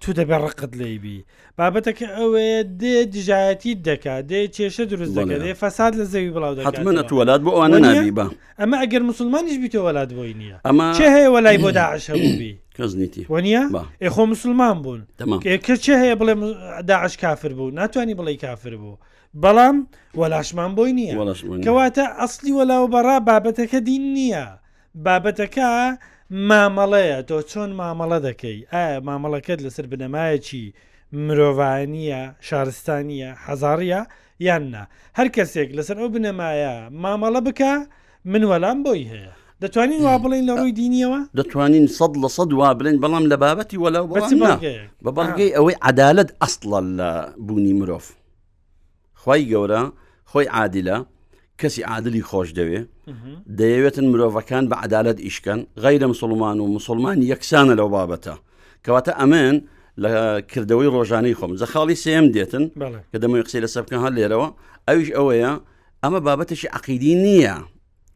تو 0.00 0.12
دەبێ 0.12 0.36
ڕقت 0.44 0.72
لێبی 0.80 1.18
بابەتەکە 1.58 2.06
ئەوەیە 2.18 2.60
دێ 2.80 2.96
دژایەتی 3.14 3.72
دەکات 3.86 4.22
دێ 4.30 4.40
کێشە 4.56 4.84
دروست 4.92 5.12
دەکات 5.18 5.40
دێ 5.44 5.52
فەساد 5.62 5.92
لە 6.00 6.04
زەوی 6.12 6.30
بڵاو 6.36 6.54
دەکاتمنە 6.58 7.02
تو 7.08 7.14
وڵات 7.20 7.40
بۆ 7.44 7.50
ئەوانە 7.56 7.78
نبی 7.88 8.12
بە 8.18 8.26
ئەمە 8.60 8.76
ئەگەر 8.82 9.02
مسلمانیش 9.10 9.56
بیتۆ 9.62 9.80
وڵات 9.86 10.10
بۆی 10.18 10.32
نییە 10.40 10.56
ئەمە 10.66 10.86
چه 10.98 11.04
هەیە 11.14 11.28
وەلای 11.34 11.58
بۆ 11.64 11.70
داعشەبی 11.80 12.52
کەزنیتی 12.76 13.22
وەنیە 13.32 13.62
ئێخۆ 14.02 14.22
مسلمان 14.32 14.76
بوون 14.84 15.02
کە 15.66 15.72
چه 15.84 15.92
هەیە 16.02 16.14
بڵێ 16.20 16.34
داعش 16.90 17.14
کافر 17.24 17.52
بوو 17.58 17.70
ناتوانانی 17.80 18.14
بڵێ 18.20 18.32
کافر 18.44 18.76
بوو. 18.82 18.96
بەڵام 19.42 19.76
وەلاشمان 20.20 20.70
بۆی 20.76 20.92
نییە 20.98 21.12
کەواتە 21.64 22.04
ئەسلی 22.20 22.52
وەلاو 22.58 22.84
بەڕا 22.94 23.16
بابەتەکە 23.28 23.78
دین 23.88 24.04
نییە 24.16 24.46
بابەتەکە 25.06 25.68
مامەڵەیە 26.48 27.18
تۆ 27.28 27.38
چۆن 27.50 27.70
مامەڵە 27.80 28.18
دەکەی 28.28 28.58
ئایا 28.72 29.00
مامەڵەکەت 29.08 29.58
لەسەر 29.66 29.86
بنەمایەکی 29.90 30.64
مرۆڤانیە 31.26 32.20
شارستانیە 32.48 33.30
حەزاریە 33.44 34.00
یاننا 34.46 34.82
هەر 35.18 35.28
کەسێک 35.36 35.70
لەسەر 35.76 35.96
ئەو 36.00 36.08
بنەمایە 36.14 36.74
مامەڵە 37.02 37.40
بکە 37.46 37.72
من 38.32 38.42
وەلام 38.50 38.78
بۆی 38.86 39.02
هەیە 39.12 39.32
دەتوانین 39.62 40.00
وا 40.06 40.14
بڵین 40.22 40.42
لە 40.50 40.54
ڕووی 40.58 40.72
دینیەوە 40.80 41.20
دەتوانین 41.38 41.86
سەد 41.98 42.14
لە 42.22 42.28
سەد 42.36 42.50
وا 42.58 42.70
بڵێن 42.78 42.96
بەڵام 43.02 43.24
لە 43.32 43.36
بابەتی 43.42 43.80
وەلاو 43.82 44.06
بە 45.04 45.10
بەڵگەی 45.16 45.54
ئەوەی 45.56 45.76
عدالت 45.88 46.30
ئەسڵە 46.42 46.80
لە 46.98 47.10
بوونی 47.46 47.74
مرۆڤ 47.80 48.04
خی 49.22 49.42
گەورە 49.52 49.82
خۆی 50.30 50.46
عادیلە 50.56 50.98
کەسی 51.62 51.82
عادلی 51.92 52.22
خۆش 52.30 52.48
دەوێ 52.58 52.80
دەیەوێتن 53.58 54.06
مرۆڤەکان 54.12 54.64
بە 54.70 54.76
عدالت 54.84 55.18
ئیشکەن 55.26 55.60
غیرە 55.84 56.06
مسلمان 56.12 56.56
و 56.60 56.66
مسلمان 56.76 57.18
یەکسانە 57.32 57.74
لەو 57.80 57.88
بابەتە 57.96 58.34
کەواتە 58.84 59.12
ئەمێن 59.20 59.56
لە 60.02 60.10
کردەوەی 60.52 60.90
ڕۆژانەی 60.94 61.34
خۆم 61.38 61.52
زەخاڵی 61.60 61.96
سێم 62.04 62.26
دێتن 62.34 62.64
کە 63.10 63.16
دەمەوەی 63.22 63.44
قسەی 63.46 63.60
لە 63.64 63.68
سەبکەن 63.74 64.00
هەر 64.04 64.12
لێرەوە 64.18 64.48
ئەویش 64.88 65.08
ئەوەیە 65.16 65.52
ئەمە 66.02 66.20
بابەتشی 66.28 66.68
عقیدی 66.76 67.14
نییە 67.24 67.56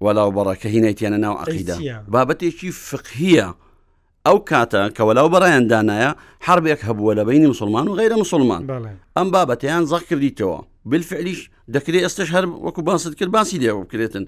وەلاو 0.05 0.31
بەڕەکە 0.37 0.69
هینەی 0.75 0.95
تێنە 0.99 1.19
ناو 1.25 1.35
عقیدا 1.45 1.77
بابەتێکی 2.15 2.71
فقهە 2.89 3.47
ئەو 4.29 4.39
کاتە 4.51 4.81
کە 4.97 5.03
وەلاو 5.09 5.29
بەڕایان 5.35 5.67
دانایە 5.73 6.11
حربێک 6.47 6.81
هەبووە 6.89 7.13
لە 7.19 7.23
بینی 7.29 7.47
مسلمان 7.53 7.87
و 7.89 7.97
غیرە 7.99 8.17
مسلمان 8.25 8.63
ئەم 9.17 9.29
بابەتیان 9.35 9.85
زەق 9.91 10.05
کردیتەوە 10.11 10.59
بالفعلیش 10.91 11.41
دەکرێت 11.75 12.03
ئێستش 12.07 12.29
هەر 12.35 12.45
وەکو 12.65 12.83
باست 12.89 13.15
کرد 13.19 13.31
باسی 13.37 13.61
لێەوە 13.63 13.81
بکرێتن 13.85 14.25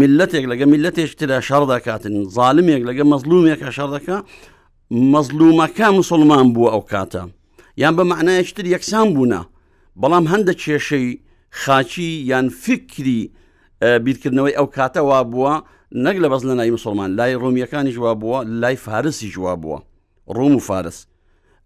ملەتێک 0.00 0.44
لەگە 0.52 0.66
ملەتێک 0.72 1.10
ترە 1.20 1.36
شەڕداکاتن 1.48 2.14
ظالمێک 2.36 2.82
لەگە 2.88 3.04
مەزلومێک 3.12 3.60
شەڕەکە 3.76 4.16
مەزلومەکە 5.12 5.86
مسلمان 5.98 6.46
بوو 6.54 6.68
ئەو 6.74 6.82
کاتە 6.92 7.22
یان 7.82 7.92
بە 7.98 8.02
معنایشتر 8.12 8.64
یەکسان 8.74 9.06
بوونا 9.14 9.42
بەڵام 10.00 10.24
هەندە 10.32 10.52
کێشەی 10.62 11.08
خاچی 11.62 12.08
یان 12.30 12.46
فکری 12.64 13.20
بیرکردنەوەی 14.04 14.56
ئەو 14.58 14.66
کاتەوا 14.76 15.18
بووە 15.32 15.54
نەک 15.92 16.16
لە 16.22 16.28
بەس 16.32 16.42
لە 16.44 16.54
نای 16.56 16.70
مسلمان 16.70 17.14
لای 17.14 17.34
ڕۆمیەکانی 17.34 17.92
جووا 17.92 18.14
بووە 18.14 18.46
لای 18.46 18.76
فارسی 18.76 19.30
جووا 19.30 19.56
بووە 19.56 19.80
ڕۆم 20.36 20.56
و 20.56 20.58
فارس 20.58 21.06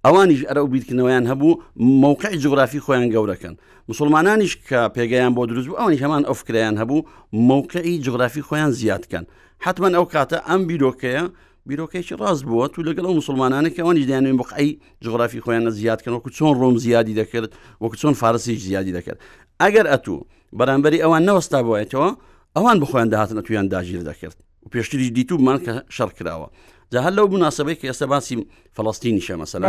ئەوانیش 0.06 0.42
ئەرە 0.44 0.58
بیتکردنەوەیان 0.72 1.28
هەبوو 1.30 1.60
مووقعی 1.76 2.38
جغرافی 2.38 2.80
خۆیان 2.80 3.10
گەورەکەن 3.14 3.54
مسلمانانیش 3.88 4.56
کە 4.68 4.90
پێگەیان 4.96 5.32
بۆ 5.36 5.46
دروست 5.50 5.68
بوو 5.68 5.76
ئەوانی 5.76 5.98
هەمان 6.00 6.24
ئەوفکریان 6.24 6.76
هەبوو 6.80 7.06
مووقعی 7.32 7.98
جغرافی 7.98 8.42
خۆیان 8.42 8.70
زیادکەن 8.80 9.24
حتمما 9.58 9.88
ئەو 9.98 10.06
کاتە 10.12 10.38
ئەم 10.48 10.60
بیرۆکەیە 10.68 11.24
بیرۆکەیکی 11.68 12.14
ڕاست 12.20 12.44
بووە 12.48 12.66
تو 12.74 12.82
لەگەڵ 12.84 13.04
ئەو 13.04 13.14
مسلمانانە 13.14 13.70
کە 13.74 13.78
ئەوانی 13.80 14.04
دیانوین 14.06 14.36
بقعی 14.36 14.78
جغرافی 15.04 15.40
خۆیانە 15.40 15.68
زیادکەن 15.68 16.14
وەکو 16.16 16.30
چۆن 16.36 16.52
ڕۆم 16.60 16.76
زیادی 16.76 17.14
دەکرد 17.24 17.50
وەکو 17.82 17.96
چۆن 17.96 18.12
فارسیش 18.20 18.60
زیادی 18.62 18.92
دەکرد 19.00 19.18
ئەگەر 19.62 19.86
ئەتوو 19.92 20.18
بەرامبەری 20.56 20.98
ئەوان 21.04 21.22
نەوەستا 21.28 21.60
بووێتەوە 21.66 22.08
ئەوان 22.56 22.76
بخۆیان 22.82 23.08
داهاتنە 23.14 23.42
تویان 23.46 23.66
داژیر 23.74 24.02
دەکرد 24.10 24.36
و 24.64 24.68
پێشتری 24.74 25.08
دیتوبمان 25.16 25.58
کە 25.64 25.72
شەڕ 25.96 26.10
کراوە 26.18 26.48
جا 26.92 27.00
هەر 27.04 27.12
لەو 27.18 27.26
مناسبەی 27.34 27.74
کە 27.80 27.86
ئێستا 27.90 28.06
باسی 28.12 28.34
فلستینی 28.76 29.20
شەمەسەلا 29.26 29.66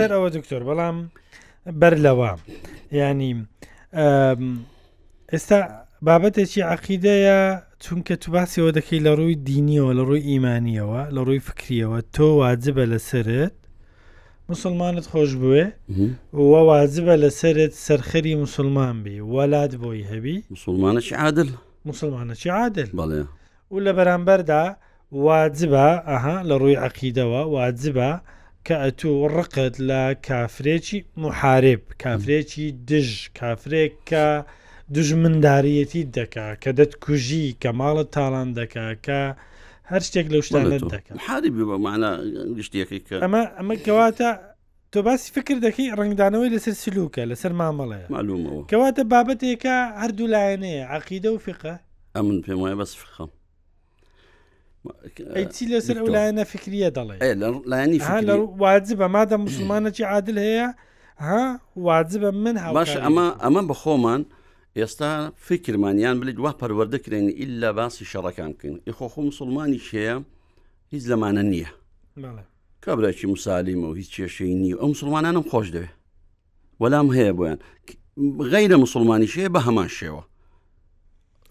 سەرەوە 0.00 0.28
دکتۆر 0.36 0.62
بەڵام 0.68 0.96
بەر 1.80 1.94
لەوە 2.04 2.30
ینی 3.00 3.32
ئێستا 5.32 5.58
بابەتێکی 6.06 6.60
عقیدەیە 6.74 7.40
چونکە 7.84 8.14
تو 8.22 8.28
باسیەوە 8.36 8.70
دەکەی 8.78 9.00
لە 9.06 9.10
ڕووی 9.18 9.34
دینیەوە 9.48 9.92
لە 9.98 10.02
ڕووی 10.08 10.24
ئیمانیەوە 10.30 11.02
لە 11.16 11.20
ڕووی 11.26 11.40
فکریەوە 11.48 11.98
تۆ 12.14 12.26
واجبە 12.40 12.84
لەسرت 12.92 13.56
مسلمانت 14.52 15.06
خۆش 15.12 15.30
بوێ 15.42 15.64
وە 16.50 16.60
واجبە 16.70 17.14
لەسرت 17.22 17.72
سەرخەری 17.86 18.34
مسلمان 18.44 18.96
بی 19.04 19.16
وەلات 19.34 19.72
بۆی 19.82 20.04
هەبی 20.10 20.36
مسلمانە 20.54 21.00
عادل 21.22 21.48
مسلمانە 21.90 22.34
چی 22.42 22.48
عادل 22.56 22.88
بەڵێ 22.98 23.20
و 23.70 23.76
لە 23.84 23.92
بەرامبەردا 23.98 24.64
واجبە 25.26 25.88
ئەها 26.10 26.36
لە 26.48 26.54
ڕووی 26.60 26.78
عقیدەوە 26.86 27.42
واجبە 27.54 28.10
کە 28.66 28.74
ئەتوو 28.82 29.28
ڕقت 29.36 29.74
لە 29.90 30.02
کافرێکی 30.28 30.98
محارب 31.22 31.82
کافرێکی 32.02 32.66
دژ 32.90 33.08
کافرێک 33.40 33.92
کە 34.10 34.26
دژمنداریەتی 34.96 36.02
دەکا 36.16 36.48
کە 36.62 36.70
دەتکوژی 36.78 37.46
کە 37.62 37.70
ماڵت 37.80 38.08
تاڵان 38.16 38.48
دەکا 38.58 38.88
کە 39.06 39.20
هەر 39.90 40.00
شتێک 40.08 40.26
لە 40.32 40.38
شتانت 40.46 40.84
دەکە 40.94 41.10
حاری 41.26 41.50
بمانە 41.56 42.10
گشتێکی 42.58 43.00
کە 43.08 43.14
ئەمە 43.24 43.42
ئەمە 43.58 43.74
کەواتە 43.86 44.30
تۆ 44.94 45.02
باسی 45.06 45.32
فکر 45.34 45.54
دەکەی 45.66 45.88
ڕنگدانەوەی 46.00 46.50
لەسەر 46.54 46.74
سلوکە 46.82 47.22
لەسەر 47.30 47.52
مامەڵەیە 47.60 48.06
معلومەوە 48.14 48.62
کەواتە 48.70 49.02
بابەتێکە 49.12 49.76
هەردوو 50.02 50.32
لایەنەیە 50.34 50.84
عقیدە 50.96 51.28
و 51.32 51.38
فقە 51.46 51.74
ئە 52.16 52.20
من 52.26 52.38
پێم 52.44 52.58
وایە 52.62 52.76
بەس 52.80 52.92
فخەم 53.00 53.30
ئەیچی 55.36 55.64
لەسەر 55.72 55.96
ئەو 56.00 56.08
لایەنە 56.16 56.42
فکریە 56.52 56.90
دەڵێ 56.96 57.16
لایانی 57.70 57.98
واجبە 58.62 59.06
مادە 59.14 59.36
مسلمانەکی 59.46 60.04
عادل 60.12 60.36
هەیە 60.46 60.68
ها 61.26 61.44
واجبە 61.88 62.30
من 62.44 62.56
ها 62.62 62.72
باش 62.76 62.92
ئەمە 63.04 63.26
ئەمە 63.44 63.62
بەخۆمان 63.70 64.22
ئێستا 64.78 65.10
فکرمانیان 65.48 66.20
بلیت 66.20 66.38
وا 66.44 66.52
پەروەردەکرێن 66.60 67.26
ئللا 67.42 67.70
باسی 67.78 68.04
شەڕەکان 68.12 68.50
بکەین 68.54 68.74
یخۆخۆ 68.90 69.20
مسلمانی 69.30 69.80
شەیە 69.88 70.16
هیچ 70.92 71.02
لەمانە 71.10 71.42
نییە. 71.50 71.70
کابراکی 72.86 73.26
مسالیمە 73.26 73.84
و 73.90 73.92
هیچ 73.94 74.20
کێشەی 74.20 74.40
نی 74.40 74.74
ئەو 74.74 74.84
مسلمانانم 74.84 75.42
خۆش 75.50 75.66
دەوێ 75.74 75.90
وەلام 76.82 77.06
هەیە 77.16 77.32
بۆیان 77.38 77.58
غیرە 78.52 78.76
مسلمانیش 78.84 79.36
هەیە 79.38 79.48
بە 79.54 79.60
هەمان 79.66 79.88
شێوە 79.88 80.22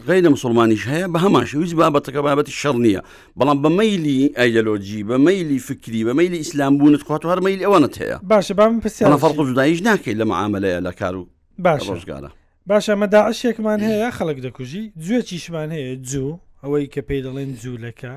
غیرە 0.10 0.30
مسلمانیش 0.36 0.86
هەیە 0.88 1.08
بە 1.14 1.20
هەمان 1.26 1.46
شێویز 1.46 1.74
بابەتەکە 1.82 2.22
بابەتی 2.28 2.52
شەڕ 2.62 2.76
نییە 2.86 3.02
بەڵام 3.40 3.58
بە 3.64 3.70
مەلی 3.80 4.32
ئایدەلۆجی 4.38 5.04
بە 5.10 5.18
مەلی 5.28 5.60
فکری 5.60 6.02
بە 6.04 6.14
مەلی 6.20 6.38
ئیسلام 6.38 6.78
بوونت 6.78 7.02
خوات 7.04 7.26
و 7.26 7.30
هەر 7.36 7.40
مەلی 7.40 7.64
ئەوەنت 7.68 7.96
هەیە 7.98 8.18
باشە 8.32 8.52
بام 8.52 8.80
پرسیە 8.80 9.08
فەرق 9.24 9.46
جودایش 9.48 9.82
ناکەیت 9.90 10.18
لە 10.22 10.26
معاملەیە 10.32 10.80
لە 10.88 10.92
کار 11.00 11.16
و 11.16 11.28
باش 11.60 11.82
ڕۆژگارە 11.90 12.30
باشە 12.72 12.94
مەداعشێکمان 13.02 13.80
هەیە 13.90 14.12
خەڵک 14.18 14.38
دەکوژی 14.46 14.92
جوێ 15.04 15.22
چیشمان 15.30 15.70
هەیە 15.76 15.96
جوو 16.10 16.40
ئەوەی 16.64 16.86
کە 16.94 17.02
پێی 17.08 17.22
دەڵێن 17.26 17.50
جوولەکە 17.64 18.16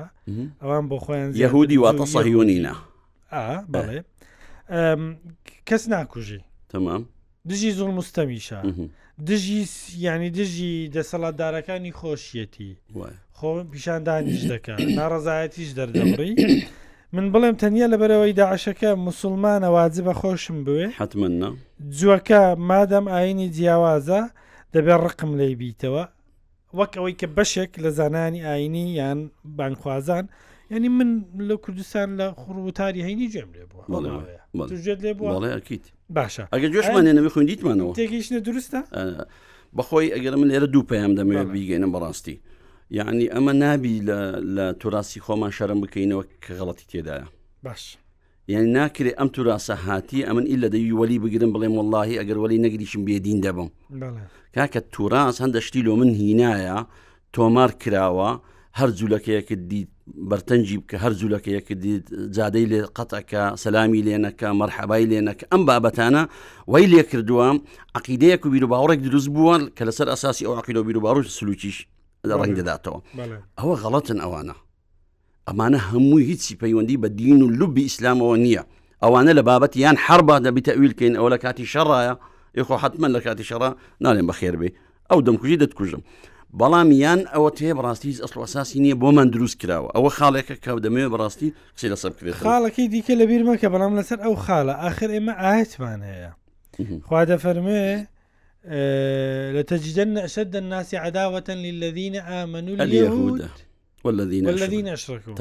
ئەوان 0.61 0.85
بۆ 0.89 0.97
خۆیان 1.05 1.31
یهودی 1.35 1.77
واتە 1.83 2.05
سەهیونینە 2.15 2.75
بەڵێ 3.73 3.99
کەس 5.67 5.83
ناکوژی 5.93 6.41
تەمام 6.73 7.01
دژی 7.49 7.71
زۆر 7.79 7.89
مستەمیشە 7.97 8.59
دژی 9.27 9.61
ینی 10.05 10.29
دژی 10.37 10.89
دەسەڵاتدارەکانی 10.95 11.93
خۆشیەتی 11.99 12.71
خۆ 13.37 13.51
پیشاندانیش 13.71 14.41
دەکەن 14.53 14.79
ناڕزایەتیش 14.99 15.69
دەردەڕی 15.79 16.33
من 17.15 17.25
بڵێم 17.33 17.55
تەنیا 17.61 17.87
لەبەرەوەی 17.93 18.37
داعشەکە 18.39 18.89
مسلمانە 19.07 19.69
واجبە 19.77 20.13
خۆشم 20.21 20.57
بوێ 20.65 20.87
حتممە 21.01 21.49
جوەکە 21.99 22.41
مادەم 22.69 23.05
ئاینی 23.13 23.47
جیاوازە 23.55 24.21
دەبێت 24.73 24.99
ڕقم 25.05 25.31
لی 25.39 25.53
بیتەوە 25.61 26.03
وەک 26.79 26.91
ئەوەی 26.97 27.15
کە 27.21 27.27
بەشێک 27.37 27.71
لە 27.83 27.89
زانانی 27.99 28.45
ئاینی 28.47 28.85
یان 28.99 29.19
بانخوازان 29.57 30.25
ینی 30.73 30.89
من 30.99 31.09
لە 31.49 31.53
کوردستان 31.65 32.09
لە 32.19 32.27
خوڕوتاری 32.41 33.01
هەینی 33.07 33.27
جێم 33.33 33.49
لێ 33.55 33.63
بووێت 33.71 33.89
لێ 35.03 35.13
بڵێیت 35.13 35.85
باشە 36.17 36.43
ئەگە 36.53 36.67
جۆشمانێنەوە 36.73 37.29
خوندیتمانەوە 37.35 37.91
تێگەیشتە 37.99 38.39
درستە 38.47 38.79
بەخۆی 39.77 40.09
ئەگەر 40.15 40.33
من 40.41 40.47
لێرە 40.51 40.67
دوو 40.73 40.83
پێیان 40.91 41.11
دەمەوێت 41.19 41.47
بیگەێنە 41.53 41.87
بەڕاستی 41.93 42.35
یعنی 42.99 43.25
ئەمە 43.33 43.53
نابی 43.63 43.95
لە 44.55 44.65
توراسی 44.81 45.19
خۆمان 45.25 45.51
شەرم 45.57 45.79
بکەینەوە 45.83 46.23
کە 46.43 46.49
غڵەتی 46.59 46.85
تێدایە 46.91 47.27
باش. 47.65 47.83
یعنی 48.53 48.69
ناکرێت 48.77 49.15
ئەم 49.19 49.27
تو 49.35 49.41
راسە 49.47 49.75
هاتی 49.85 50.19
ئەمن 50.27 50.45
ئیل 50.51 50.59
لە 50.63 50.69
دەوی 50.73 50.93
وەلی 50.99 51.17
بگرم 51.23 51.49
بڵێم 51.55 51.73
واللهی 51.79 52.15
ئەگەر 52.21 52.37
وەلی 52.43 52.59
نەگریشم 52.65 53.01
بێدین 53.07 53.39
دەبم 53.45 53.67
کاکە 54.55 54.79
توراس 54.93 55.35
هەندە 55.43 55.57
شتی 55.67 55.81
لۆ 55.85 55.93
من 56.01 56.09
هینایە 56.19 56.77
تۆمار 57.35 57.71
کراوە 57.83 58.29
هەر 58.79 58.89
جوولەکەیەکت 58.99 59.61
دیت 59.71 59.87
بەرتەنجی 60.31 60.77
بکە 60.81 60.97
هەر 61.03 61.13
جوولەکەیەکە 61.21 61.73
دیت 61.83 62.05
جادەی 62.37 62.65
لێ 62.71 62.79
قەتەکە 62.97 63.41
سەلامی 63.63 64.01
لێنەکە 64.07 64.47
مەرحەبای 64.59 65.05
لێنەکە 65.11 65.45
ئەم 65.51 65.61
بابەتانە 65.69 66.23
وی 66.71 66.85
لێ 66.91 67.03
کردووە 67.11 67.47
عقیدەیەک 67.97 68.41
و 68.45 68.49
بیر 68.53 68.63
و 68.65 68.69
باوەڕێک 68.73 68.99
دروست 69.07 69.29
بوون 69.35 69.61
کە 69.77 69.83
لەسەر 69.87 70.07
ئەساسی 70.13 70.45
ئەو 70.45 70.55
عقیل 70.61 70.77
و 70.77 70.83
بیر 70.87 70.97
و 70.97 71.01
باڕوش 71.05 71.27
سلوکیش 71.39 71.77
ڕنگ 72.41 72.55
دەداتەوە 72.59 72.99
ئەوە 73.59 73.75
غەڵەتن 73.83 74.19
ئەوانە 74.23 74.55
ئەمانە 75.47 75.79
هەمووی 75.89 76.23
هیچی 76.29 76.53
پەیوەندی 76.61 76.97
بە 77.03 77.07
دین 77.19 77.39
و 77.41 77.47
لوبی 77.59 77.83
ئیسلامەوە 77.89 78.35
نییە 78.45 78.63
ئەوانە 79.03 79.31
لە 79.39 79.43
بابەت 79.49 79.73
یان 79.83 79.97
حربا 80.05 80.35
دەبیتە 80.45 80.71
ئەویلکەین 80.77 81.13
ئەوە 81.19 81.29
لە 81.33 81.37
کاتی 81.43 81.65
شەڕایە 81.73 82.13
یخۆ 82.59 82.75
حتممە 82.83 83.07
لە 83.15 83.19
کاتی 83.25 83.45
شەڕ 83.49 83.63
نالێن 84.03 84.27
بەخێربێ 84.29 84.69
ئەو 85.09 85.19
دەمکوژی 85.27 85.57
دەتکوژم 85.63 86.01
بەڵام 86.57 86.91
یان 86.91 87.19
ئەوە 87.33 87.49
تێ 87.57 87.69
بڕاستی 87.77 88.19
ئەسڵساسی 88.23 88.79
نییە 88.83 88.95
بۆ 89.01 89.09
من 89.17 89.27
دروست 89.35 89.57
کراوە 89.61 89.89
ئەوە 89.95 90.09
خاڵێکە 90.17 90.55
کەوت 90.65 90.81
دەمێ 90.85 91.05
بڕاستی 91.13 91.49
قسی 91.77 91.89
لەسەر 91.93 92.11
کرێت 92.19 92.35
خاڵەکەی 92.47 92.87
دیکە 92.93 93.13
لە 93.21 93.25
بیرمەکە 93.29 93.67
بەڵام 93.73 93.93
لەسەر 93.99 94.19
ئەو 94.25 94.33
خاڵە 94.45 94.73
آخر 94.89 95.09
ئێمە 95.15 95.33
ئاهتمان 95.43 96.01
هەیە 96.09 96.31
خوا 97.07 97.21
دەفەرمێ 97.29 97.85
لە 99.55 99.61
تەجدن 99.69 100.09
نەشد 100.17 100.55
ناسی 100.73 100.97
عداوەتەن 101.07 101.57
للذینە 101.65 102.21
ئامەنو 102.29 102.73
لە 102.77 102.85
یهودە 103.01 103.49
والذین 104.03 104.45
والذین 104.45 104.87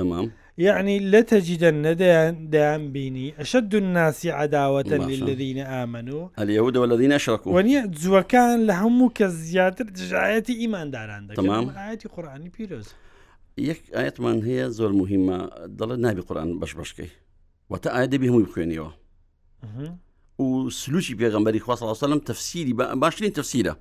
تمام. 0.01 0.27
يعني 0.59 0.99
لتجدن 1.11 1.97
دام 2.51 2.93
بيني 2.93 3.41
أشد 3.41 3.75
الناس 3.75 4.27
عداوة 4.27 4.83
للذين 4.83 5.59
آمنوا 5.59 6.29
اليهود 6.39 6.77
والذين 6.77 7.13
أشركوا 7.13 7.53
ونيا 7.53 7.91
زوكان 7.95 8.67
لهم 8.67 9.09
كزيادة 9.09 9.87
جعايتي 10.09 10.59
إيمان 10.61 10.91
داران 10.91 11.27
دا 11.27 11.35
تمام 11.35 11.69
آياتي 11.69 12.09
قرآني 12.09 12.49
بيروز 12.59 12.87
یەک 13.59 13.81
ئاەتمان 13.97 14.39
هەیە 14.47 14.67
زۆر 14.79 14.93
مهمە 15.03 15.39
دەڵێ 15.81 15.97
نابی 16.07 16.23
قورآن 16.29 16.51
بەش 16.63 16.73
بەشکەی 16.81 17.11
وتە 17.73 17.89
ئاەدە 17.95 18.17
بهمووی 18.23 18.45
بخوێنیەوە 18.49 18.91
و 20.39 20.71
سلوشی 20.71 21.17
پێغمبەری 21.23 21.59
خواستڵسەلم 21.67 22.21
تەفسیری 22.31 22.73
باشترین 23.03 23.33
تەفسیرە 23.33 23.75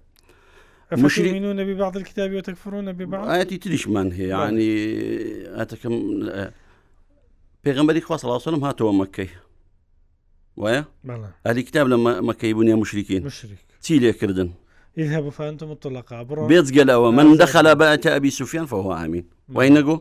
مشرینون 0.91 1.55
نبی 1.59 1.73
بعض 1.73 1.97
الكتاب 1.97 2.33
وتكفرون 2.33 2.91
ببعض 2.93 3.29
آياتي 3.29 3.57
تريش 3.57 3.87
من 3.87 4.11
هي 4.11 4.27
يعني 4.27 4.69
أتكم 5.61 5.93
پێغمبەری 7.67 8.01
خوا 8.07 8.17
سەڵاوسەلم 8.21 8.61
هاتەوە 8.67 8.91
مەکەی 9.01 9.31
وایە 10.61 10.81
ئەلی 11.47 11.63
کتاب 11.67 11.85
لە 11.91 11.97
مەکەی 12.29 12.53
بوونیە 12.57 12.75
مشریکین 12.81 13.23
چی 13.83 13.93
لێکردن 14.03 14.49
بێتگەلەوە 16.49 17.09
من 17.17 17.27
دەخەلا 17.43 17.71
بەتە 17.81 18.09
ئەبی 18.15 18.31
سوفیان 18.39 18.65
فهو 18.71 18.91
ئامین 18.99 19.23
وای 19.55 19.69
نەگو 19.77 19.95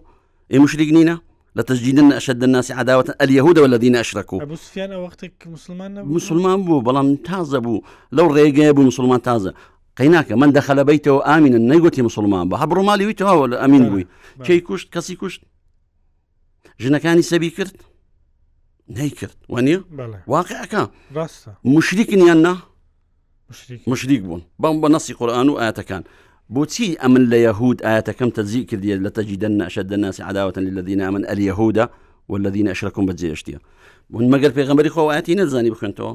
ئێ 0.52 0.58
مشریک 0.64 0.90
نینە 0.96 1.16
لە 1.56 1.62
تەجدیدن 1.68 2.08
ئەشد 2.16 2.42
الناسی 2.46 2.72
عداوەت 2.82 3.08
ئەلیهودەوە 3.22 3.68
لە 3.74 3.78
دینە 3.82 3.98
ئەشرەکو 4.02 4.36
مسلمان 6.16 6.60
بوو 6.66 6.84
بەڵام 6.86 7.06
تازە 7.28 7.58
بوو 7.64 7.84
لەو 8.16 8.26
ڕێگەیە 8.36 8.72
بوو 8.76 8.88
مسلمان 8.90 9.20
تازە 9.28 9.50
قیناکە 9.98 10.34
من 10.42 10.50
دەخەلە 10.58 10.82
بیتەوە 10.88 11.20
ئامینە 11.28 11.58
نەیگوتی 11.70 12.02
مسلمان 12.08 12.44
بە 12.50 12.56
هەبڕۆمالی 12.62 13.04
ویتەوە 13.08 13.44
لە 13.52 13.56
ئەمین 13.62 13.84
بووی 13.90 14.06
کەی 14.46 14.60
کوشت 14.68 14.86
کەسی 14.94 15.16
کوشت 15.20 15.40
ژنەکانی 16.82 17.22
سەبی 17.30 17.50
کرد 17.56 17.74
نیکرد 18.88 19.36
وەنی 19.52 19.76
واقعەکە 20.28 20.80
مشریکنیان 21.64 22.40
نا 22.42 22.54
مشریک 23.86 24.22
بوون 24.22 24.42
بەم 24.62 24.76
بە 24.82 24.88
نەسی 24.94 25.12
قورآان 25.18 25.48
و 25.48 25.58
ئاەتەکان 25.60 26.02
بۆچی 26.54 26.98
ئەمن 27.02 27.24
لە 27.32 27.38
یەهود 27.46 27.78
ئاەتەکەم 27.82 28.30
تەزی 28.36 28.64
کردیە 28.70 28.96
لە 29.04 29.10
تەجیدن 29.16 29.54
نەشەد 29.62 29.86
دەناسی 29.92 30.20
عداوەتن 30.30 30.62
للذین 30.68 31.00
ئەمن 31.06 31.24
ئەلیەهودا 31.30 31.86
والذین 32.28 32.68
ئەشرەکم 32.72 33.04
بەجێشتیە 33.08 33.58
بوون 34.10 34.26
مەگەر 34.34 34.52
پێغمبەری 34.58 34.90
خۆواەتی 34.94 35.34
نەزانی 35.40 35.70
بخێنتەوە 35.74 36.12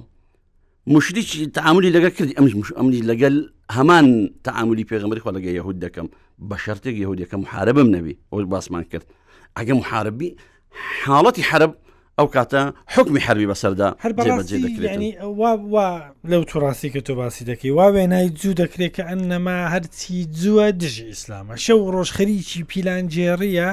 مشریکی 0.93 1.45
تعاملی 1.57 1.91
لەگە 1.95 2.09
کردی 2.17 2.33
ئەم 2.37 2.45
ئەمنی 2.79 3.01
لەگەل 3.09 3.35
هەمان 3.77 4.07
تعاملی 4.47 4.83
پێغمبری 4.89 5.19
خۆ 5.23 5.29
لەگە 5.37 5.51
یەهود 5.59 5.77
دەکەم 5.85 6.07
بە 6.49 6.55
شەرتێک 6.65 6.95
یەهودەکەم 7.03 7.41
حارە 7.51 7.73
بم 7.77 7.87
نەبی 7.95 8.13
ئەو 8.33 8.45
باسمان 8.53 8.83
کرد 8.91 9.05
ئەگە 9.57 9.73
محاربی 9.79 10.29
حاڵەتی 11.03 11.43
حرب 11.49 11.71
ئەو 12.17 12.27
کاتە 12.35 12.61
حکمی 12.95 13.19
حربی 13.25 13.47
بەسەردا 13.51 13.89
هەر 14.03 14.11
لەو 16.31 16.43
توڕاستی 16.51 16.89
کە 16.93 16.99
تۆ 17.07 17.11
باسی 17.19 17.45
دەکەی 17.51 17.71
وا 17.77 17.87
وێنای 17.93 18.29
جوو 18.41 18.53
دەکرێت 18.61 18.91
کە 18.97 19.03
ئەنەما 19.09 19.57
هەرچی 19.73 20.17
جووە 20.39 20.67
دژی 20.81 21.05
ئیسلامە 21.13 21.55
شەو 21.65 21.79
ڕۆژخەریکی 21.95 22.63
پیلانجێڕیە 22.69 23.69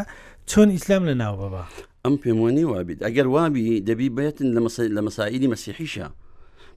چۆن 0.50 0.68
ئیسلام 0.76 1.02
لە 1.08 1.14
ناو 1.22 1.34
بەبا 1.42 1.64
ئەم 2.04 2.14
پێمونی 2.22 2.64
وابیت 2.72 2.98
ئەگەر 3.06 3.26
وابی 3.34 3.80
دەبی 3.88 4.08
بێتن 4.16 4.48
لە 4.96 5.00
مەسائلی 5.06 5.48
مەسیحیشە 5.54 6.06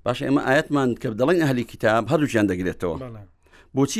باشە 0.06 0.24
ئێمە 0.28 0.42
ئاەتمان 0.50 0.90
کە 1.02 1.08
دەڵێن 1.20 1.38
ئەهلی 1.44 1.64
کتاب 1.74 2.04
هەردووچیان 2.12 2.46
دەگرێتەوە. 2.52 2.98
بۆچی 3.78 4.00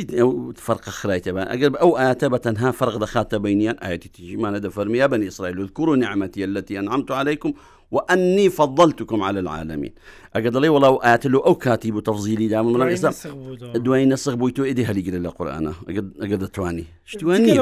فەرق 0.64 0.86
خرایتەبان 1.00 1.46
ئەگەر 1.52 1.70
ئەو 1.80 1.92
ئاەتە 2.00 2.26
بە 2.32 2.38
تەنها 2.44 2.70
فەرق 2.80 2.96
دەخاتە 3.04 3.36
بینیان 3.44 3.76
ئاەتی 3.82 4.10
تیژمانە 4.16 4.60
دەفەرمیە 4.66 5.06
بەن 5.12 5.22
ئیسرائیل 5.24 5.58
و 5.58 5.72
کوڕ 5.76 5.88
و 5.88 5.96
نعممەتی 6.04 6.46
لەتی 6.54 6.76
ئەنعمت 6.78 7.10
عليهیکم 7.20 7.52
وأني 7.94 8.48
فضلتكم 8.58 9.18
على 9.26 9.38
العالمين 9.44 9.94
ئەگە 10.36 10.50
دەڵێ 10.56 10.68
وڵاو 10.74 10.94
ئاتل 11.04 11.34
و 11.34 11.44
ئەو 11.46 11.54
کاتی 11.64 11.90
بوو 11.92 12.00
تەفزیلی 12.08 12.48
دا 12.50 12.62
من 12.62 12.90
ئێستا 12.94 13.10
دوای 13.84 14.06
نەسخ 14.12 14.34
بووی 14.40 14.52
تۆ 14.56 14.62
ئێدی 14.68 14.84
هەلیگرە 14.90 15.18
لە 15.26 15.30
قورآانە 15.36 15.72
ئەگە 16.22 16.36
دەتوانی 16.42 16.84
شتوانی 17.12 17.52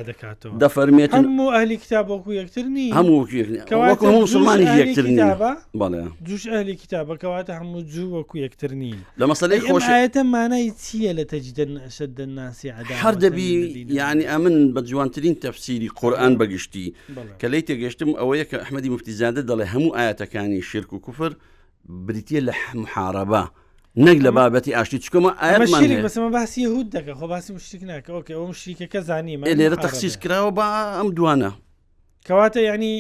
دەکاتەوە 0.09 0.55
دەفەرمێت 0.63 1.11
هەموو 1.19 1.51
ئەهلی 1.55 1.77
کتاب 1.85 2.07
وەکو 2.13 2.31
یەکتر 2.41 2.65
نی 2.77 2.91
هەموو 2.93 3.27
مسلمانی 4.25 4.67
یەکتر 4.83 5.05
جوش 6.29 6.45
ئەهلی 6.53 6.77
کتابە 6.83 7.15
کەواتە 7.23 7.53
هەموو 7.61 7.83
جوو 7.95 8.11
وەکو 8.21 8.35
یەکتر 8.45 8.73
نین 8.81 8.97
لە 9.21 9.25
مەسەی 9.31 9.61
خۆشایەتە 9.73 10.23
مانای 10.35 10.69
چییە 10.85 11.13
لە 11.19 11.25
تەجدن 11.33 11.73
شدن 11.97 12.29
ناسی 12.39 12.69
عدا 12.79 12.93
هەر 13.05 13.15
دەبی 13.25 13.53
ینی 13.99 14.25
ئەمن 14.33 14.57
بە 14.75 14.81
بە 14.83 14.87
جوانترین 14.89 15.35
تەفسیری 15.35 15.89
قورآن 15.95 16.33
بەگشتی 16.41 16.87
کە 17.41 17.45
لی 17.51 17.63
تێگەشتم 17.69 18.11
ئەوەیە 18.21 18.45
کە 18.51 18.57
ئەحمەدی 18.63 18.89
مفتیزادە 18.95 19.43
دەڵێ 19.51 19.67
هەموو 19.75 19.97
ئاەتەکانی 19.97 20.61
شرک 20.71 20.93
و 20.93 20.99
کوفر 21.07 21.33
بریتە 22.07 22.41
لە 22.47 22.55
محارەبە. 22.83 23.45
نەک 24.07 24.19
لە 24.27 24.31
بابەتی 24.37 24.75
ئاشتی 24.77 24.99
چکمە 25.05 25.31
ئاەمە 25.41 26.31
باسی 26.37 26.65
هود 26.75 26.89
دەکە 26.97 27.13
خۆ 27.19 27.25
باسی 27.33 27.51
مشتێک 27.57 27.83
ناکە 27.91 28.33
ئەو 28.39 28.53
شریکەکە 28.63 29.01
زانیم 29.09 29.45
لێرە 29.61 29.77
تەخصیص 29.85 30.15
کراوە 30.23 30.51
بە 30.59 30.65
ئەم 30.97 31.09
دوانە 31.17 31.51
کەواتە 32.27 32.57
ینی 32.69 32.95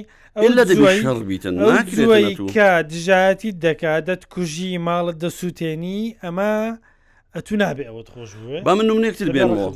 کە 2.55 2.68
دژاتی 2.90 3.51
دەکات 3.64 4.03
دەت 4.11 4.23
کوژی 4.35 4.71
ماڵت 4.88 5.16
دەسووتێنی 5.25 6.01
ئەمە 6.23 6.53
ئەتو 7.37 7.57
نابێ 7.57 7.85
ئەوەت 7.88 8.09
خۆش 8.14 8.31
بە 8.66 8.73
من 8.79 8.88
منێکتر 8.97 9.29
بێنەوە 9.37 9.68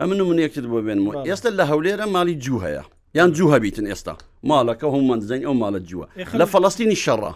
ئە 0.00 0.04
من 0.10 0.20
منێکتر 0.28 0.64
بۆ 0.70 0.78
بێنەوە 0.84 1.26
ئێستا 1.30 1.50
لە 1.58 1.64
هەولێرە 1.70 2.06
ماڵی 2.14 2.34
جوو 2.44 2.58
هەیە 2.64 2.84
یان 3.18 3.32
جوو 3.36 3.48
هەبیتن 3.54 3.86
ئێستا 3.92 4.14
ماڵەکە 4.50 4.86
هەم 4.94 5.04
منزەین 5.10 5.42
ئەو 5.46 5.54
ماڵە 5.62 5.80
جووە 5.90 6.06
لە 6.40 6.44
فەڵستینی 6.52 6.98
شەڕە 7.04 7.32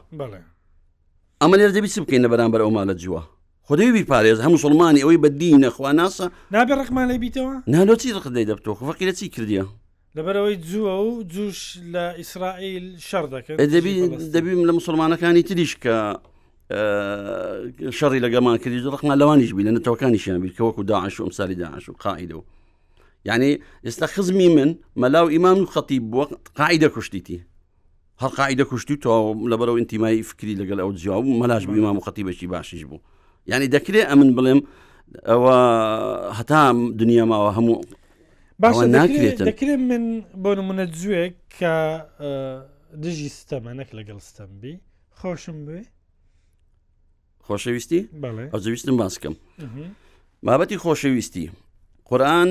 ئەمە 1.43 1.55
لێر 1.59 1.71
دەبی 1.77 1.89
بکەین 2.05 2.23
لە 2.27 2.29
بەرامبەر 2.33 2.61
ئەو 2.65 2.71
ماڵە 2.79 2.95
جووە 3.03 3.23
خدای 3.69 3.93
بی 3.97 4.05
پارێز 4.11 4.39
هەم 4.45 4.53
مسلمانی 4.59 5.01
ئەوەی 5.05 5.19
بە 5.25 5.29
دینە 5.41 5.71
خواناسە 5.77 6.27
نابێ 6.55 6.75
ڕقمان 6.81 7.05
لە 7.11 7.15
بیتەوە 7.25 7.55
نالۆچی 7.73 8.11
ڕقدەی 8.17 8.47
دەبتۆ 8.51 8.71
فەقیرە 8.89 9.13
چی 9.19 9.29
کردیە 9.35 9.65
لەبەرەوەی 10.17 10.57
جووە 10.71 10.95
و 11.07 11.23
جوش 11.35 11.61
لە 11.95 12.05
ئیسرائیل 12.21 12.87
شەڕ 13.09 13.25
دەکەن 13.35 13.57
دەبی 13.75 13.95
دەبیم 14.35 14.61
لە 14.69 14.73
مسلمانەکانی 14.79 15.43
تریش 15.49 15.73
کە 15.83 15.97
شەڕی 16.71 18.21
لەگەمان 18.25 18.59
کردی 18.63 18.81
ڕقمان 18.81 19.19
لەوانیش 19.19 19.55
بی 19.55 19.65
لە 19.65 19.71
نەتەوەکانیشیان 19.77 20.41
بیر 20.41 20.53
کە 20.57 20.63
وەکو 20.63 20.83
داعش 20.85 21.21
و 21.21 21.25
ئەمساری 21.27 21.55
داعش 21.55 21.89
و 21.89 21.93
قائیدە 21.99 22.35
و 22.35 22.43
یعنی 23.25 23.59
ئێستا 23.87 24.07
خزمی 24.15 24.49
من 24.57 24.75
مەلاو 24.97 25.29
ئیمان 25.35 25.59
و 25.61 25.67
خەتی 25.67 25.99
بووە 26.01 26.25
قاعدە 26.59 26.85
کوشتیتی 26.95 27.39
هەر 28.23 28.29
قاعدە 28.39 28.61
کوشتی 28.71 28.97
تو 28.97 29.35
لەبەرەوە 29.53 29.77
ئینتیمای 29.79 30.23
فکری 30.23 30.55
لەگەل 30.63 30.79
ئەو 30.83 30.93
جیاو 30.95 31.23
مەلاش 31.41 31.67
بوو 31.67 31.75
ئیمام 31.77 31.97
و 31.97 32.01
خەتی 32.01 32.23
بەشی 32.25 32.47
باشیش 32.47 32.85
بوو 32.85 32.99
یعنی 33.47 33.67
دەکرێت 33.69 34.07
ئەمن 34.11 34.31
بڵێم 34.37 34.61
ئەوە 35.29 35.57
هەتا 36.39 36.63
دنیا 37.01 37.25
ماوە 37.31 37.53
هەموو 37.57 37.77
باشە 38.63 38.87
ناکرێت 38.97 39.39
دەکرێت 39.51 39.79
من 39.91 40.05
بۆ 40.43 40.51
نمونە 40.59 40.85
جوێک 40.99 41.35
کە 41.59 41.75
دژی 43.03 43.29
ستەمەەک 43.39 43.91
لەگەڵ 43.99 44.19
ستەمبی 44.29 44.75
خۆشم 45.19 45.59
بێ 45.67 45.81
خۆشەویستی 47.49 48.01
ئەوویستم 48.55 48.97
باسکەم 49.03 49.35
مابەتی 50.47 50.79
خۆشەویستی 50.85 51.47
قورآن 52.09 52.49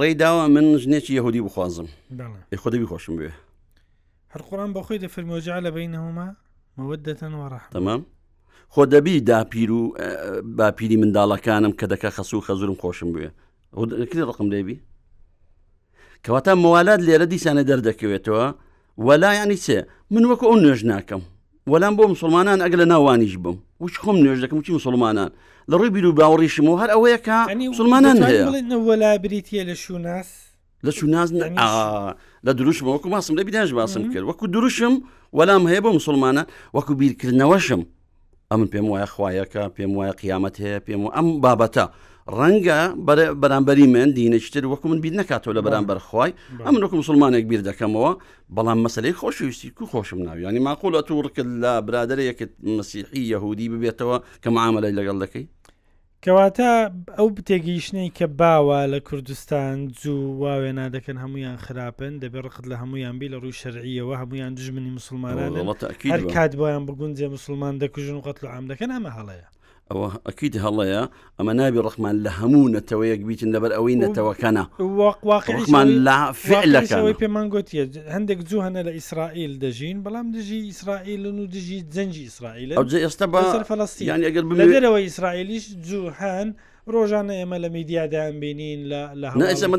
ڕێداوە 0.00 0.44
من 0.54 0.66
ژنێکی 0.82 1.12
یهودی 1.18 1.40
بخوازم 1.46 1.88
خودبی 2.62 2.86
خۆشم 2.92 3.14
بێ 3.20 3.30
هەر 4.32 4.42
قڕان 4.48 4.70
بە 4.74 4.80
خۆی 4.86 5.00
دەفرمۆجا 5.04 5.56
لە 5.66 5.70
بینەوەما 5.76 6.28
مەودەتەن 6.78 7.32
وەڕ 7.40 7.52
تەمام 7.76 8.00
خۆدەبی 8.74 9.20
داپیر 9.30 9.70
و 9.78 9.82
باپیری 10.58 10.96
منداڵەکانم 11.02 11.72
کە 11.78 11.84
دەکە 11.92 12.08
خەسوو 12.16 12.44
خەزورم 12.46 12.76
خۆشم 12.82 13.10
بێ 13.16 13.28
ڕقم 14.30 14.48
دەبی 14.54 14.76
کەواتە 16.24 16.50
موالات 16.64 17.00
لێرە 17.06 17.26
دیسانە 17.32 17.62
دەردەکەوێتەوە 17.70 18.46
وەلایانی 19.06 19.58
چێ 19.64 19.78
من 20.14 20.22
وەکو 20.30 20.46
ئەو 20.50 20.56
نوێژ 20.64 20.80
ناکەم 20.92 21.22
وەلام 21.72 21.96
بۆ 21.96 22.04
مسلمانان 22.14 22.58
ئەگە 22.62 22.76
لە 22.80 22.84
ناوانیش 22.92 23.36
بم 23.44 23.54
وش 23.80 23.94
خۆم 24.02 24.16
نوێژ 24.24 24.38
دەکەم 24.44 24.62
چی 24.66 24.72
مسلمانان 24.80 25.30
لە 25.70 25.74
ڕووی 25.78 25.90
بیر 25.94 26.06
و 26.06 26.12
باوەڕیشمەوە 26.18 26.76
هەر 26.82 26.90
ئەوەیە 26.94 27.18
کە 27.26 27.36
مسلمانان 27.72 28.16
هەیەوەلا 28.28 29.10
بریتە 29.24 29.56
لە 29.70 29.74
شوناس 29.84 30.28
لە 30.86 30.90
شوناز 30.98 31.30
لە 32.46 32.52
دروشم 32.58 32.86
وەکو 32.88 33.08
ماسم 33.08 33.34
لە 33.38 33.42
بیداش 33.48 33.72
باسم 33.78 34.12
کرد 34.12 34.24
وەکو 34.30 34.44
دروشم 34.54 34.94
وەلام 35.38 35.62
هەیە 35.70 35.80
بۆ 35.84 35.90
مسلمانە 35.98 36.42
وەکو 36.76 36.92
بیرکردنەوەشم 37.00 37.82
ئەمن 38.52 38.68
پێم 38.72 38.86
وایە 38.92 39.06
خوایەکە 39.12 39.62
پێم 39.76 39.90
وایە 39.96 40.12
قیامەت 40.22 40.54
هەیە 40.62 40.78
پێم 40.86 41.00
و 41.04 41.08
ئەم 41.16 41.26
بابەتە. 41.44 41.84
ڕەنگە 42.32 42.76
بەرامبەری 43.42 43.86
من 43.86 44.08
دینەشتر 44.18 44.64
وەکو 44.72 44.88
من 44.88 45.00
بیر 45.04 45.12
نکاتەوە 45.20 45.54
لە 45.56 45.62
بەرامبەر 45.66 45.98
خی 46.08 46.30
ئەم 46.64 46.74
وەکو 46.82 46.96
مسلمانێک 47.02 47.44
بیر 47.50 47.60
دەکەمەوە 47.68 48.12
بەڵام 48.56 48.78
مەسلەی 48.84 49.12
خۆشویستی 49.20 49.70
کو 49.76 49.84
خۆشم 49.92 50.20
ناویانی 50.28 50.60
ماقولە 50.66 51.00
تو 51.06 51.22
ڕکرد 51.26 51.50
لە 51.64 51.72
برادرەیەکت 51.86 52.50
مسیحی 52.78 53.22
یهودی 53.32 53.70
ببێتەوە 53.72 54.16
کە 54.42 54.48
معاملەی 54.56 54.96
لەگەڵ 54.98 55.16
دەکەی 55.24 55.46
کەواتە 56.24 56.70
ئەو 57.18 57.28
بتێگەیشتەی 57.36 58.08
کە 58.18 58.24
باوە 58.40 58.80
لە 58.92 59.00
کوردستان 59.08 59.76
جوو 60.00 60.38
واوێ 60.42 60.72
نادەکەن 60.78 61.16
هەمویان 61.24 61.56
خراپن 61.64 62.12
دەبێت 62.22 62.44
ڕخت 62.46 62.64
لە 62.70 62.76
هەمویان 62.82 63.14
بی 63.18 63.28
لە 63.34 63.38
ڕووی 63.42 63.58
شەرعیەوە 63.62 64.14
هەمویان 64.22 64.50
دژمنی 64.58 64.90
مسلمانان 64.98 65.52
هەر 66.12 66.22
کات 66.34 66.52
بۆیان 66.60 66.84
بگونجێ 66.88 67.28
مسلمان 67.36 67.74
دەکوژن 67.82 68.16
و 68.18 68.22
قەت 68.26 68.38
لە 68.44 68.48
ئام 68.52 68.64
دەکەن 68.72 68.90
ئەمە 68.94 69.12
هەڵەیە 69.18 69.48
ئەوە 69.90 70.06
ئەکییت 70.28 70.54
هەڵەیە 70.64 71.00
ئەمە 71.38 71.52
نابی 71.60 71.80
ڕحمان 71.86 72.16
لە 72.24 72.30
هەموو 72.38 72.72
نەتەوەیەک 72.76 73.20
بیتن 73.28 73.50
لەبەر 73.54 73.72
ئەوەی 73.76 73.96
نەتەوەکەنەمان 74.04 75.88
لا 76.06 76.18
فعلەکەەوەی 76.48 77.14
پێمان 77.22 77.46
گوتیە 77.52 77.84
هەندێک 78.14 78.40
جوو 78.48 78.60
هەنە 78.66 78.80
لە 78.88 78.92
ئیسرائیل 78.98 79.52
دەژین 79.62 79.98
بەڵام 80.04 80.26
دژی 80.34 80.60
ئیسرائیلن 80.72 81.36
و 81.42 81.46
دژی 81.54 81.78
جەنجی 81.94 82.22
ئیسرائیل 82.28 82.68
ئێستا 83.06 83.26
فلستیانی 83.72 84.24
ئەگەر 84.28 84.44
بەرەوە 84.50 84.98
ئیسرائیلیش 85.06 85.64
جوو 85.88 86.10
هەن. 86.20 86.48
ڕۆژانە 86.94 87.34
ئێمە 87.40 87.58
لە 87.64 87.68
میدیادایان 87.76 88.40
بینین 88.40 88.80
لە 89.20 89.28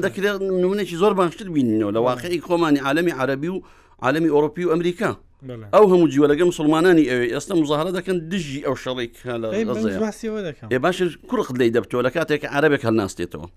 دەکرێت 0.05 0.41
نمونێکی 0.63 0.95
زۆر 1.01 1.13
باشتر 1.19 1.47
بینینەوە 1.55 1.91
لە 1.97 2.01
واقعی 2.07 2.39
کۆمانی 2.47 2.79
عالمی 2.87 3.11
عربی 3.21 3.47
و 3.53 3.57
عالمی 4.05 4.29
ئۆروپی 4.35 4.63
و 4.65 4.71
ئەمریکا 4.73 5.11
ئەو 5.49 5.85
هەموو 5.89 6.07
جیوە 6.13 6.27
لەگەم 6.31 6.47
مسلمانانی 6.47 7.03
ئەوێ 7.09 7.27
ئێستا 7.33 7.55
مزاهرە 7.55 7.91
دەکەن 8.01 8.17
دژی 8.31 8.61
ئەو 8.65 8.75
شەڵێک 8.83 9.13
ێ 10.73 10.79
باش 10.79 10.97
کوڕخ 11.29 11.51
لی 11.59 11.69
دەبتەوە 11.75 12.01
لە 12.07 12.11
کاتێک 12.15 12.43
عربێک 12.57 12.81
هەل 12.87 12.95
ناستێتەوە 13.03 13.47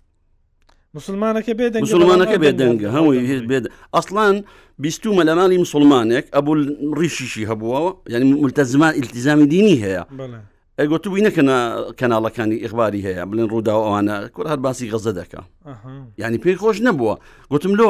مسلمانەکە 0.99 1.53
بێ 1.59 1.67
مسلمانەکە 1.87 2.37
بێدەنگە 2.45 2.89
هەمووی 2.97 3.47
بێت 3.51 3.65
ئەسلان 3.97 4.37
بیستومە 4.85 5.23
لەمانی 5.29 5.59
مسلمانێک 5.65 6.27
ئەبول 6.37 6.61
ڕیشیشی 7.01 7.49
هەبووەوە 7.51 7.91
ینی 8.15 8.27
ملتەزمان 8.45 8.93
ئیلتیزامی 8.99 9.47
دینی 9.55 9.77
هەیە 9.85 10.03
ئەگوتو 10.81 11.09
بینەکە 11.15 11.43
کەناڵەکانی 12.01 12.57
ئیخباری 12.65 13.01
هەیە 13.07 13.23
بڵێن 13.31 13.49
ڕوودا 13.53 13.75
ئەوانە 13.85 14.17
کوڕ 14.35 14.47
هەر 14.53 14.59
باسی 14.65 14.91
غەزە 14.93 15.13
دەکە 15.21 15.41
ینی 16.23 16.39
پێی 16.45 16.57
خۆش 16.63 16.77
نەبووە 16.87 17.15
گوتم 17.51 17.73
لۆ 17.81 17.89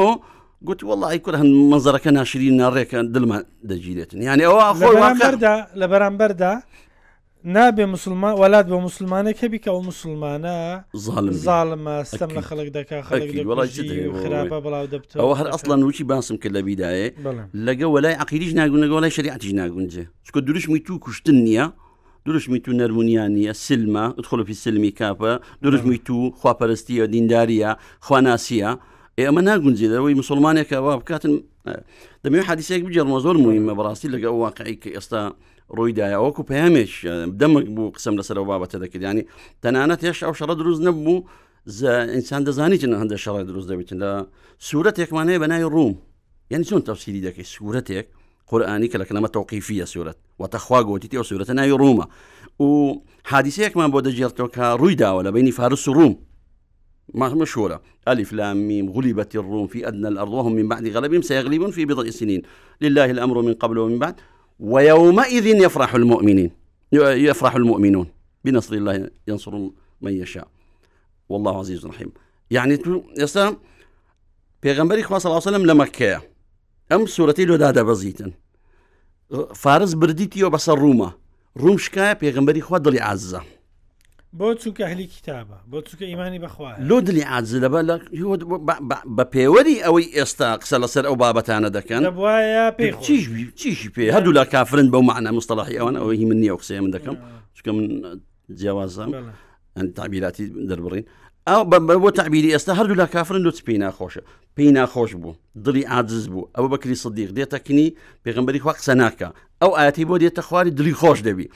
گوت 0.67 0.81
وڵی 0.83 1.19
کورد 1.23 1.35
هەند 1.39 1.51
منزەرەکە 1.71 2.07
ناشرین 2.11 2.55
ناڕێکە 2.61 2.99
دلمە 3.15 3.39
دەگیرێتن 3.71 4.19
یعنی 4.27 4.43
ئەوە 4.43 4.61
لە 5.81 5.85
بەرامبەردا 5.91 6.53
نابێ 7.55 7.85
مسلمان 7.95 8.33
وڵات 8.41 8.65
بە 8.71 8.77
مسلمانە 8.87 9.31
کەبیکە 9.39 9.69
ئەو 9.73 9.81
مسلمانە 9.91 10.57
زاڵمە 11.45 11.97
سەم 12.17 12.29
لە 12.37 12.41
خەڵک 12.47 12.69
دەکا 12.77 12.99
خراپە 13.07 14.57
بڵاو 14.65 14.85
دەبت 14.93 15.09
ئەو 15.21 15.33
هەر 15.39 15.47
ئەسڵان 15.53 15.79
وچی 15.87 16.03
باسم 16.11 16.37
کرد 16.43 16.51
لە 16.57 16.61
بیدایە 16.67 17.07
لەگە 17.67 17.85
وەلای 17.93 18.19
عقیریش 18.23 18.51
ناگونەگە 18.59 18.91
وڵای 18.97 19.11
شریعتیش 19.17 19.51
ناگونجێ 19.61 20.03
چکە 20.27 20.39
دروشمی 20.47 20.79
تو 20.85 20.93
کوشتن 21.05 21.35
نییە 21.45 21.65
دروشمی 22.25 22.59
تو 22.63 22.71
نەرمونیانە 22.81 23.53
سلمە 23.67 24.05
خلفی 24.29 24.53
سلمی 24.65 24.91
کاپە 24.99 25.31
دروشمی 25.63 25.97
تو 26.07 26.17
خواپەرستیە 26.41 27.05
دینداریە 27.13 27.71
خواناسیە 28.05 28.71
ئێمە 29.21 29.41
ناگونجێتەوەی 29.49 30.15
مسلمانێکە 30.21 30.77
وا 30.85 30.93
بکاتن 31.01 31.33
دەمەوێت 32.23 32.45
حادیسێک 32.49 32.81
بجێڵمە 32.87 33.17
زۆر 33.25 33.35
مهمە 33.45 33.73
بەڕاستی 33.77 34.09
لەگە 34.15 34.29
واقعی 34.43 34.77
کە 34.83 34.89
ئێستا 34.95 35.21
ڕوویدایەوەکو 35.77 36.41
پامێش 36.49 36.93
دەمەک 37.41 37.65
بوو 37.75 37.89
قسم 37.97 38.13
لەسەرەوە 38.19 38.47
بابەتە 38.51 38.77
دەکردیانی 38.83 39.23
تەنانەت 39.63 40.01
هێش 40.07 40.19
ئەو 40.25 40.33
شەڕە 40.39 40.55
دروست 40.61 40.81
نەبوو 40.87 41.17
ئینسان 42.15 42.41
دەزانیت 42.47 42.81
هەندە 43.01 43.17
شەڕی 43.23 43.45
دروست 43.49 43.67
دەبێتن 43.71 43.97
لە 44.03 44.11
سوورەتێکمانەیە 44.67 45.39
بە 45.43 45.47
نای 45.51 45.65
ڕووم 45.75 45.93
یعنی 46.51 46.65
چۆن 46.69 46.81
تەفسیری 46.89 47.21
دەکەی 47.27 47.45
سوورەتێک 47.53 48.07
قورآانی 48.49 48.87
کە 48.91 48.97
لەکەمە 49.01 49.29
تەوقیفیە 49.35 49.85
سوورەت 49.93 50.17
وتەخوا 50.41 50.79
گوتی 50.87 51.17
ئەو 51.19 51.23
سوورەتە 51.29 51.53
ناوی 51.59 51.75
ڕوومە 51.81 52.05
و 52.65 52.69
حادیسەیەکمان 53.31 53.89
بۆ 53.93 53.99
دەجێتەوە 54.07 54.49
کە 54.55 54.65
ڕوویداوە 54.81 55.21
لە 55.27 55.31
بینی 55.35 55.53
فارس 55.57 55.85
و 55.87 55.93
ڕووم 55.97 56.13
مشهورة 57.13 57.81
ألف 58.07 58.33
لام 58.33 58.67
ميم 58.67 58.89
غلبت 58.89 59.35
الروم 59.35 59.67
في 59.67 59.87
أدنى 59.87 60.07
الأرض 60.07 60.33
وهم 60.33 60.53
من 60.53 60.67
بعد 60.67 60.87
غلبهم 60.87 61.21
سيغلبون 61.21 61.71
في 61.71 61.85
بضع 61.85 62.09
سنين 62.09 62.41
لله 62.81 63.05
الأمر 63.05 63.41
من 63.41 63.53
قبل 63.53 63.77
ومن 63.77 63.99
بعد 63.99 64.15
ويومئذ 64.59 65.45
يفرح 65.47 65.95
المؤمنين 65.95 66.51
يفرح 66.93 67.55
المؤمنون 67.55 68.07
بنصر 68.45 68.73
الله 68.75 69.09
ينصر 69.27 69.55
من 70.01 70.13
يشاء 70.21 70.47
والله 71.29 71.59
عزيز 71.59 71.85
رحيم 71.85 72.11
يعني 72.51 72.77
يسا 73.17 73.55
پێغمبەری 74.65 75.01
خوا 75.03 75.17
صلی 75.19 75.37
وسلم 75.37 75.63
لە 75.67 75.73
مەکەیە 75.85 76.19
ئەم 76.91 77.05
سوورەتی 77.07 77.45
لۆدا 77.47 77.71
دەبەزیتن 77.77 78.29
فارس 79.55 79.93
بردیتیەوە 79.95 80.51
بەسەر 80.55 80.75
ڕوومە 80.79 81.09
ڕوم 81.59 81.77
شکایە 81.77 82.15
پێغمبەری 82.19 82.59
خوا 82.61 82.77
دڵی 82.79 82.99
عزە 82.99 83.39
بۆ 84.37 84.49
چووکە 84.61 84.85
هەلی 84.91 85.07
کتابە 85.15 85.57
بۆ 85.71 85.77
چووکە 85.87 86.01
ئیمانی 86.11 86.39
بخوا 86.39 86.73
لۆ 86.89 86.97
دلی 87.07 87.21
عجلەبە 87.33 87.81
لە 87.89 87.95
بە 89.17 89.23
پێوەری 89.33 89.75
ئەوەی 89.85 90.09
ئێستا 90.15 90.47
قسە 90.61 90.77
لەسەر 90.83 91.05
ئەو 91.07 91.15
بابەتانە 91.21 91.69
دەکەن 91.77 92.01
چیشی 93.61 93.89
پێ 93.95 94.05
هەردوو 94.15 94.33
لە 94.39 94.43
کافرن 94.53 94.87
بەو 94.93 95.01
معە 95.09 95.21
مستەڵاحی 95.37 95.77
ئەوان 95.79 95.95
ئەوە 95.99 96.11
هی 96.19 96.25
من 96.29 96.39
نیە 96.43 96.55
قسێ 96.61 96.79
من 96.81 96.91
دەکەم 96.97 97.15
چکە 97.57 97.71
من 97.77 97.85
جیاوازم 98.59 99.11
تابیراتی 99.97 100.45
دەربڕین 100.69 101.05
ئەو 101.49 101.61
بۆ 102.03 102.09
تعبیری 102.19 102.53
ئێستا 102.57 102.73
هەردوو 102.79 102.95
لە 103.01 103.07
کافرن 103.15 103.41
لوت 103.45 103.59
پێی 103.67 103.77
ناخۆشە 103.83 104.21
پێی 104.57 104.71
ناخۆش 104.77 105.11
بوو 105.21 105.33
دڵی 105.65 105.83
عجز 105.93 106.25
بوو 106.33 106.49
ئەوە 106.57 106.67
بەکری 106.73 106.95
سەدیق 107.03 107.29
دێتەکنی 107.37 107.87
پێغمبەری 108.25 108.59
خوا 108.63 108.73
قسە 108.79 108.93
ناکە 109.01 109.29
ئەو 109.61 109.71
ئاەتی 109.77 110.05
بۆ 110.09 110.15
دێتە 110.21 110.41
خواری 110.47 110.71
دلی 110.77 110.93
خۆش 111.01 111.19
دەبی 111.27 111.47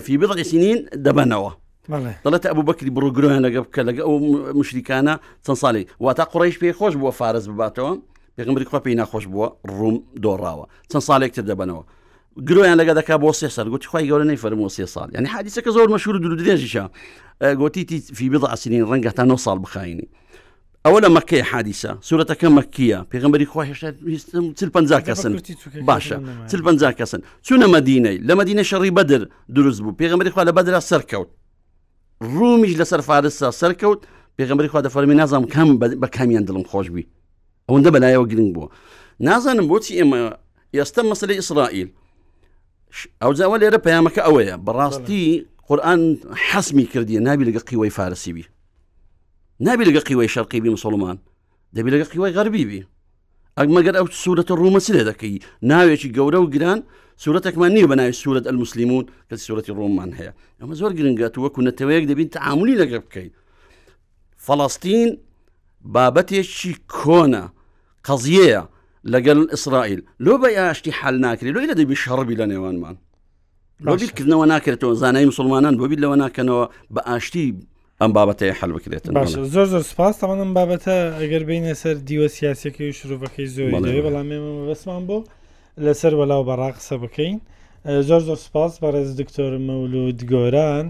في 0.00 0.16
بضع 0.16 0.42
سنین 0.42 0.88
دەبەنەوە 0.94 1.50
دەڵێت 2.24 2.46
ئەبوو 2.48 2.64
بەکری 2.68 2.90
بڕوگرۆیان 2.96 3.42
لەگە 3.46 3.60
بکە 3.66 3.80
لەگە 3.88 4.00
ئەو 4.00 4.18
مشریکانە 4.58 5.14
چەند 5.46 5.58
ساڵی 5.62 5.84
واتا 6.00 6.24
قڕیش 6.32 6.56
پێی 6.62 6.74
خۆش 6.78 6.94
بووە 7.00 7.08
فارز 7.18 7.44
بباتەوە 7.48 7.92
پێغمبری 8.38 8.64
خۆ 8.70 8.78
پێی 8.84 8.94
ناخۆش 9.00 9.24
بووە 9.32 9.48
ڕوم 9.78 9.96
دۆڕاوە 10.24 10.64
چەند 10.92 11.04
ساڵێکتر 11.08 11.44
دەبنەوە 11.50 11.82
گرۆیان 12.48 12.76
لەگە 12.80 12.92
دەکا 12.98 13.16
بۆ 13.22 13.30
سێ 13.40 13.48
سال 13.56 13.68
گوتی 13.72 13.88
خی 13.92 14.04
گەورە 14.10 14.24
نەی 14.30 14.38
فەرمەوە 14.42 14.70
سێ 14.76 14.84
سال 14.94 15.08
ینی 15.16 15.28
حادیسەکە 15.34 15.70
زۆر 15.76 15.88
مەشهور 15.94 16.16
درو 16.24 16.36
درێژیشە 16.40 16.84
گوتی 17.60 17.82
فی 18.16 18.28
بضع 18.30 18.54
سنین 18.54 18.84
ڕەنگە 18.90 19.12
تا 19.12 19.22
9 19.24 19.36
سال 19.36 19.58
بخاینی 19.58 20.08
ئەوە 20.86 21.00
لە 21.04 21.08
مەکەی 21.16 21.44
حادیسە 21.50 21.90
سوورەتەکە 22.08 22.44
مەکیە 22.58 22.98
پێغمبەری 23.10 23.46
خۆ 23.52 23.58
کەسن 25.08 25.32
باشە 25.88 26.16
پ 26.66 26.92
کەسن 27.00 27.20
چونە 27.46 27.66
مەدینەی 27.76 28.16
لە 28.28 28.32
مەدینە 28.40 28.62
شەڕی 28.70 28.92
بەدر 28.98 29.22
دروست 29.56 29.80
بوو 29.82 29.96
پێغمبەری 30.00 30.30
خوا 30.34 30.42
لە 30.48 30.52
بەدرا 30.58 30.80
سەرکەوت 30.90 31.28
ڕومیش 32.34 32.74
لەسەر 32.80 33.00
فارستا 33.08 33.48
سەرکەوت 33.60 34.00
پێغمبەری 34.38 34.68
خوا 34.72 34.80
دەفەرمی 34.86 35.16
نازانم 35.20 35.46
کەم 35.54 35.68
بە 36.02 36.08
کامیان 36.16 36.44
دڵم 36.48 36.64
خۆشببی 36.70 37.04
ئەوەندە 37.68 37.90
بەلایەوە 37.94 38.26
گرنگ 38.30 38.50
بووە 38.56 38.66
نازانم 39.20 39.66
بۆچی 39.70 39.92
ئێمە 39.98 40.18
ئێستا 40.76 41.02
مەسلی 41.10 41.34
ئیسرائیل 41.40 41.88
ئەوجاوە 43.22 43.56
لێرە 43.62 43.78
پەیامەکە 43.86 44.20
ئەوەیە 44.26 44.54
بەڕاستی 44.66 45.24
قورآن 45.68 46.00
حەسمی 46.48 46.86
کردی 46.92 47.18
نابی 47.26 47.44
لەگە 47.48 47.60
قیوەی 47.68 47.92
فارسیبی 47.98 48.44
نابی 49.60 49.84
لەگە 49.84 50.02
قیوەی 50.06 50.28
شەرقیبی 50.34 50.70
مسلمان 50.72 51.18
دەبی 51.76 51.90
لەگە 51.92 52.06
قیوای 52.12 52.32
غەربیبی 52.36 52.82
ئەک 53.58 53.68
مەگەر 53.76 53.94
ئەو 53.98 54.06
سوورەتە 54.22 54.54
ڕوومەسی 54.62 54.92
لێ 54.96 55.04
دەکەی 55.10 55.42
ناوێکی 55.62 56.10
گەورە 56.16 56.38
و 56.42 56.50
گران 56.54 56.78
سوورەتێکمان 57.22 57.70
نییە 57.76 57.86
بە 57.90 57.96
ناوی 58.00 58.12
سوورەت 58.22 58.44
ئەلمسلیمون 58.48 59.04
کە 59.28 59.34
سوورەتی 59.46 59.72
ڕۆمان 59.78 60.10
هەیە 60.18 60.32
ئەمە 60.60 60.74
زۆر 60.80 60.92
گرنگات 60.98 61.34
وەکو 61.38 61.60
نەتەوەیەک 61.66 62.04
دەبین 62.10 62.28
تعاملی 62.36 62.78
لەگە 62.82 62.98
بکەیت 63.04 63.32
فەڵاستین 64.44 65.10
بابەتێکی 65.94 66.72
کۆنە 66.96 67.44
قەزیەیە 68.06 68.62
لەگەل 69.12 69.38
ئیسرائیل 69.54 70.00
لۆ 70.24 70.34
بە 70.42 70.48
یاشتی 70.58 70.90
حال 70.98 71.16
ناکرێت 71.24 71.54
لۆی 71.56 71.68
لە 71.70 71.74
دەبی 71.80 71.96
شەڕبی 72.02 72.38
لە 72.40 72.46
نێوانمان 72.52 72.96
لۆبیکردنەوە 73.84 74.46
ناکرێتەوە 74.52 74.94
زانای 75.02 75.26
مسلمانان 75.32 75.74
بۆبییت 75.80 76.00
لەوە 76.04 76.16
ناکەنەوە 76.22 76.64
بە 76.94 77.00
ئاشتی 77.08 77.46
ئەم 78.02 78.12
بابەتەیە 78.16 78.54
هەل 78.60 78.70
بکرێتن 78.76 79.12
زۆر 79.54 79.64
زۆر 79.72 79.82
سپاس 79.92 80.14
تاوانم 80.20 80.50
بابەتە 80.58 80.96
ئەگەر 81.20 81.42
بینە 81.50 81.74
سەر 81.82 81.96
دیوە 82.08 82.28
سیاسەکەی 82.36 82.86
و 82.90 82.96
شروعەکەی 82.98 83.46
زۆر 83.56 83.68
بەڵام 84.06 84.28
بەسمان 84.68 85.02
بۆ 85.08 85.18
لەسەر 85.84 86.12
وەلاو 86.20 86.42
بەڕاق 86.48 86.74
قسە 86.78 86.94
بکەین 87.02 87.36
زۆر 88.08 88.20
زۆر 88.28 88.38
سپاس 88.46 88.72
بەڕێز 88.82 89.10
دکتۆر 89.20 89.52
مەولود 89.68 90.18
گۆران 90.32 90.86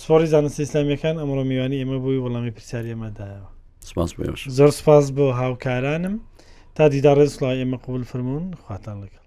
سپۆری 0.00 0.26
زانست 0.32 0.56
ئسلامیەکان 0.66 1.16
ئەمڕۆ 1.20 1.44
میوانی 1.50 1.76
ئێمە 1.80 1.98
بووی 2.02 2.20
وەڵامی 2.24 2.52
پرسیارەمەدایەوە 2.56 3.50
زۆر 4.58 4.70
سپاس 4.78 5.06
بۆ 5.16 5.26
هاوکارانم 5.40 6.14
تا 6.76 6.84
دیدا 6.94 7.12
ڕێزڵای 7.18 7.56
ئێمە 7.60 7.76
قوبول 7.84 8.04
فرمونون 8.10 8.54
خواتان 8.64 8.98
لەگە 9.04 9.23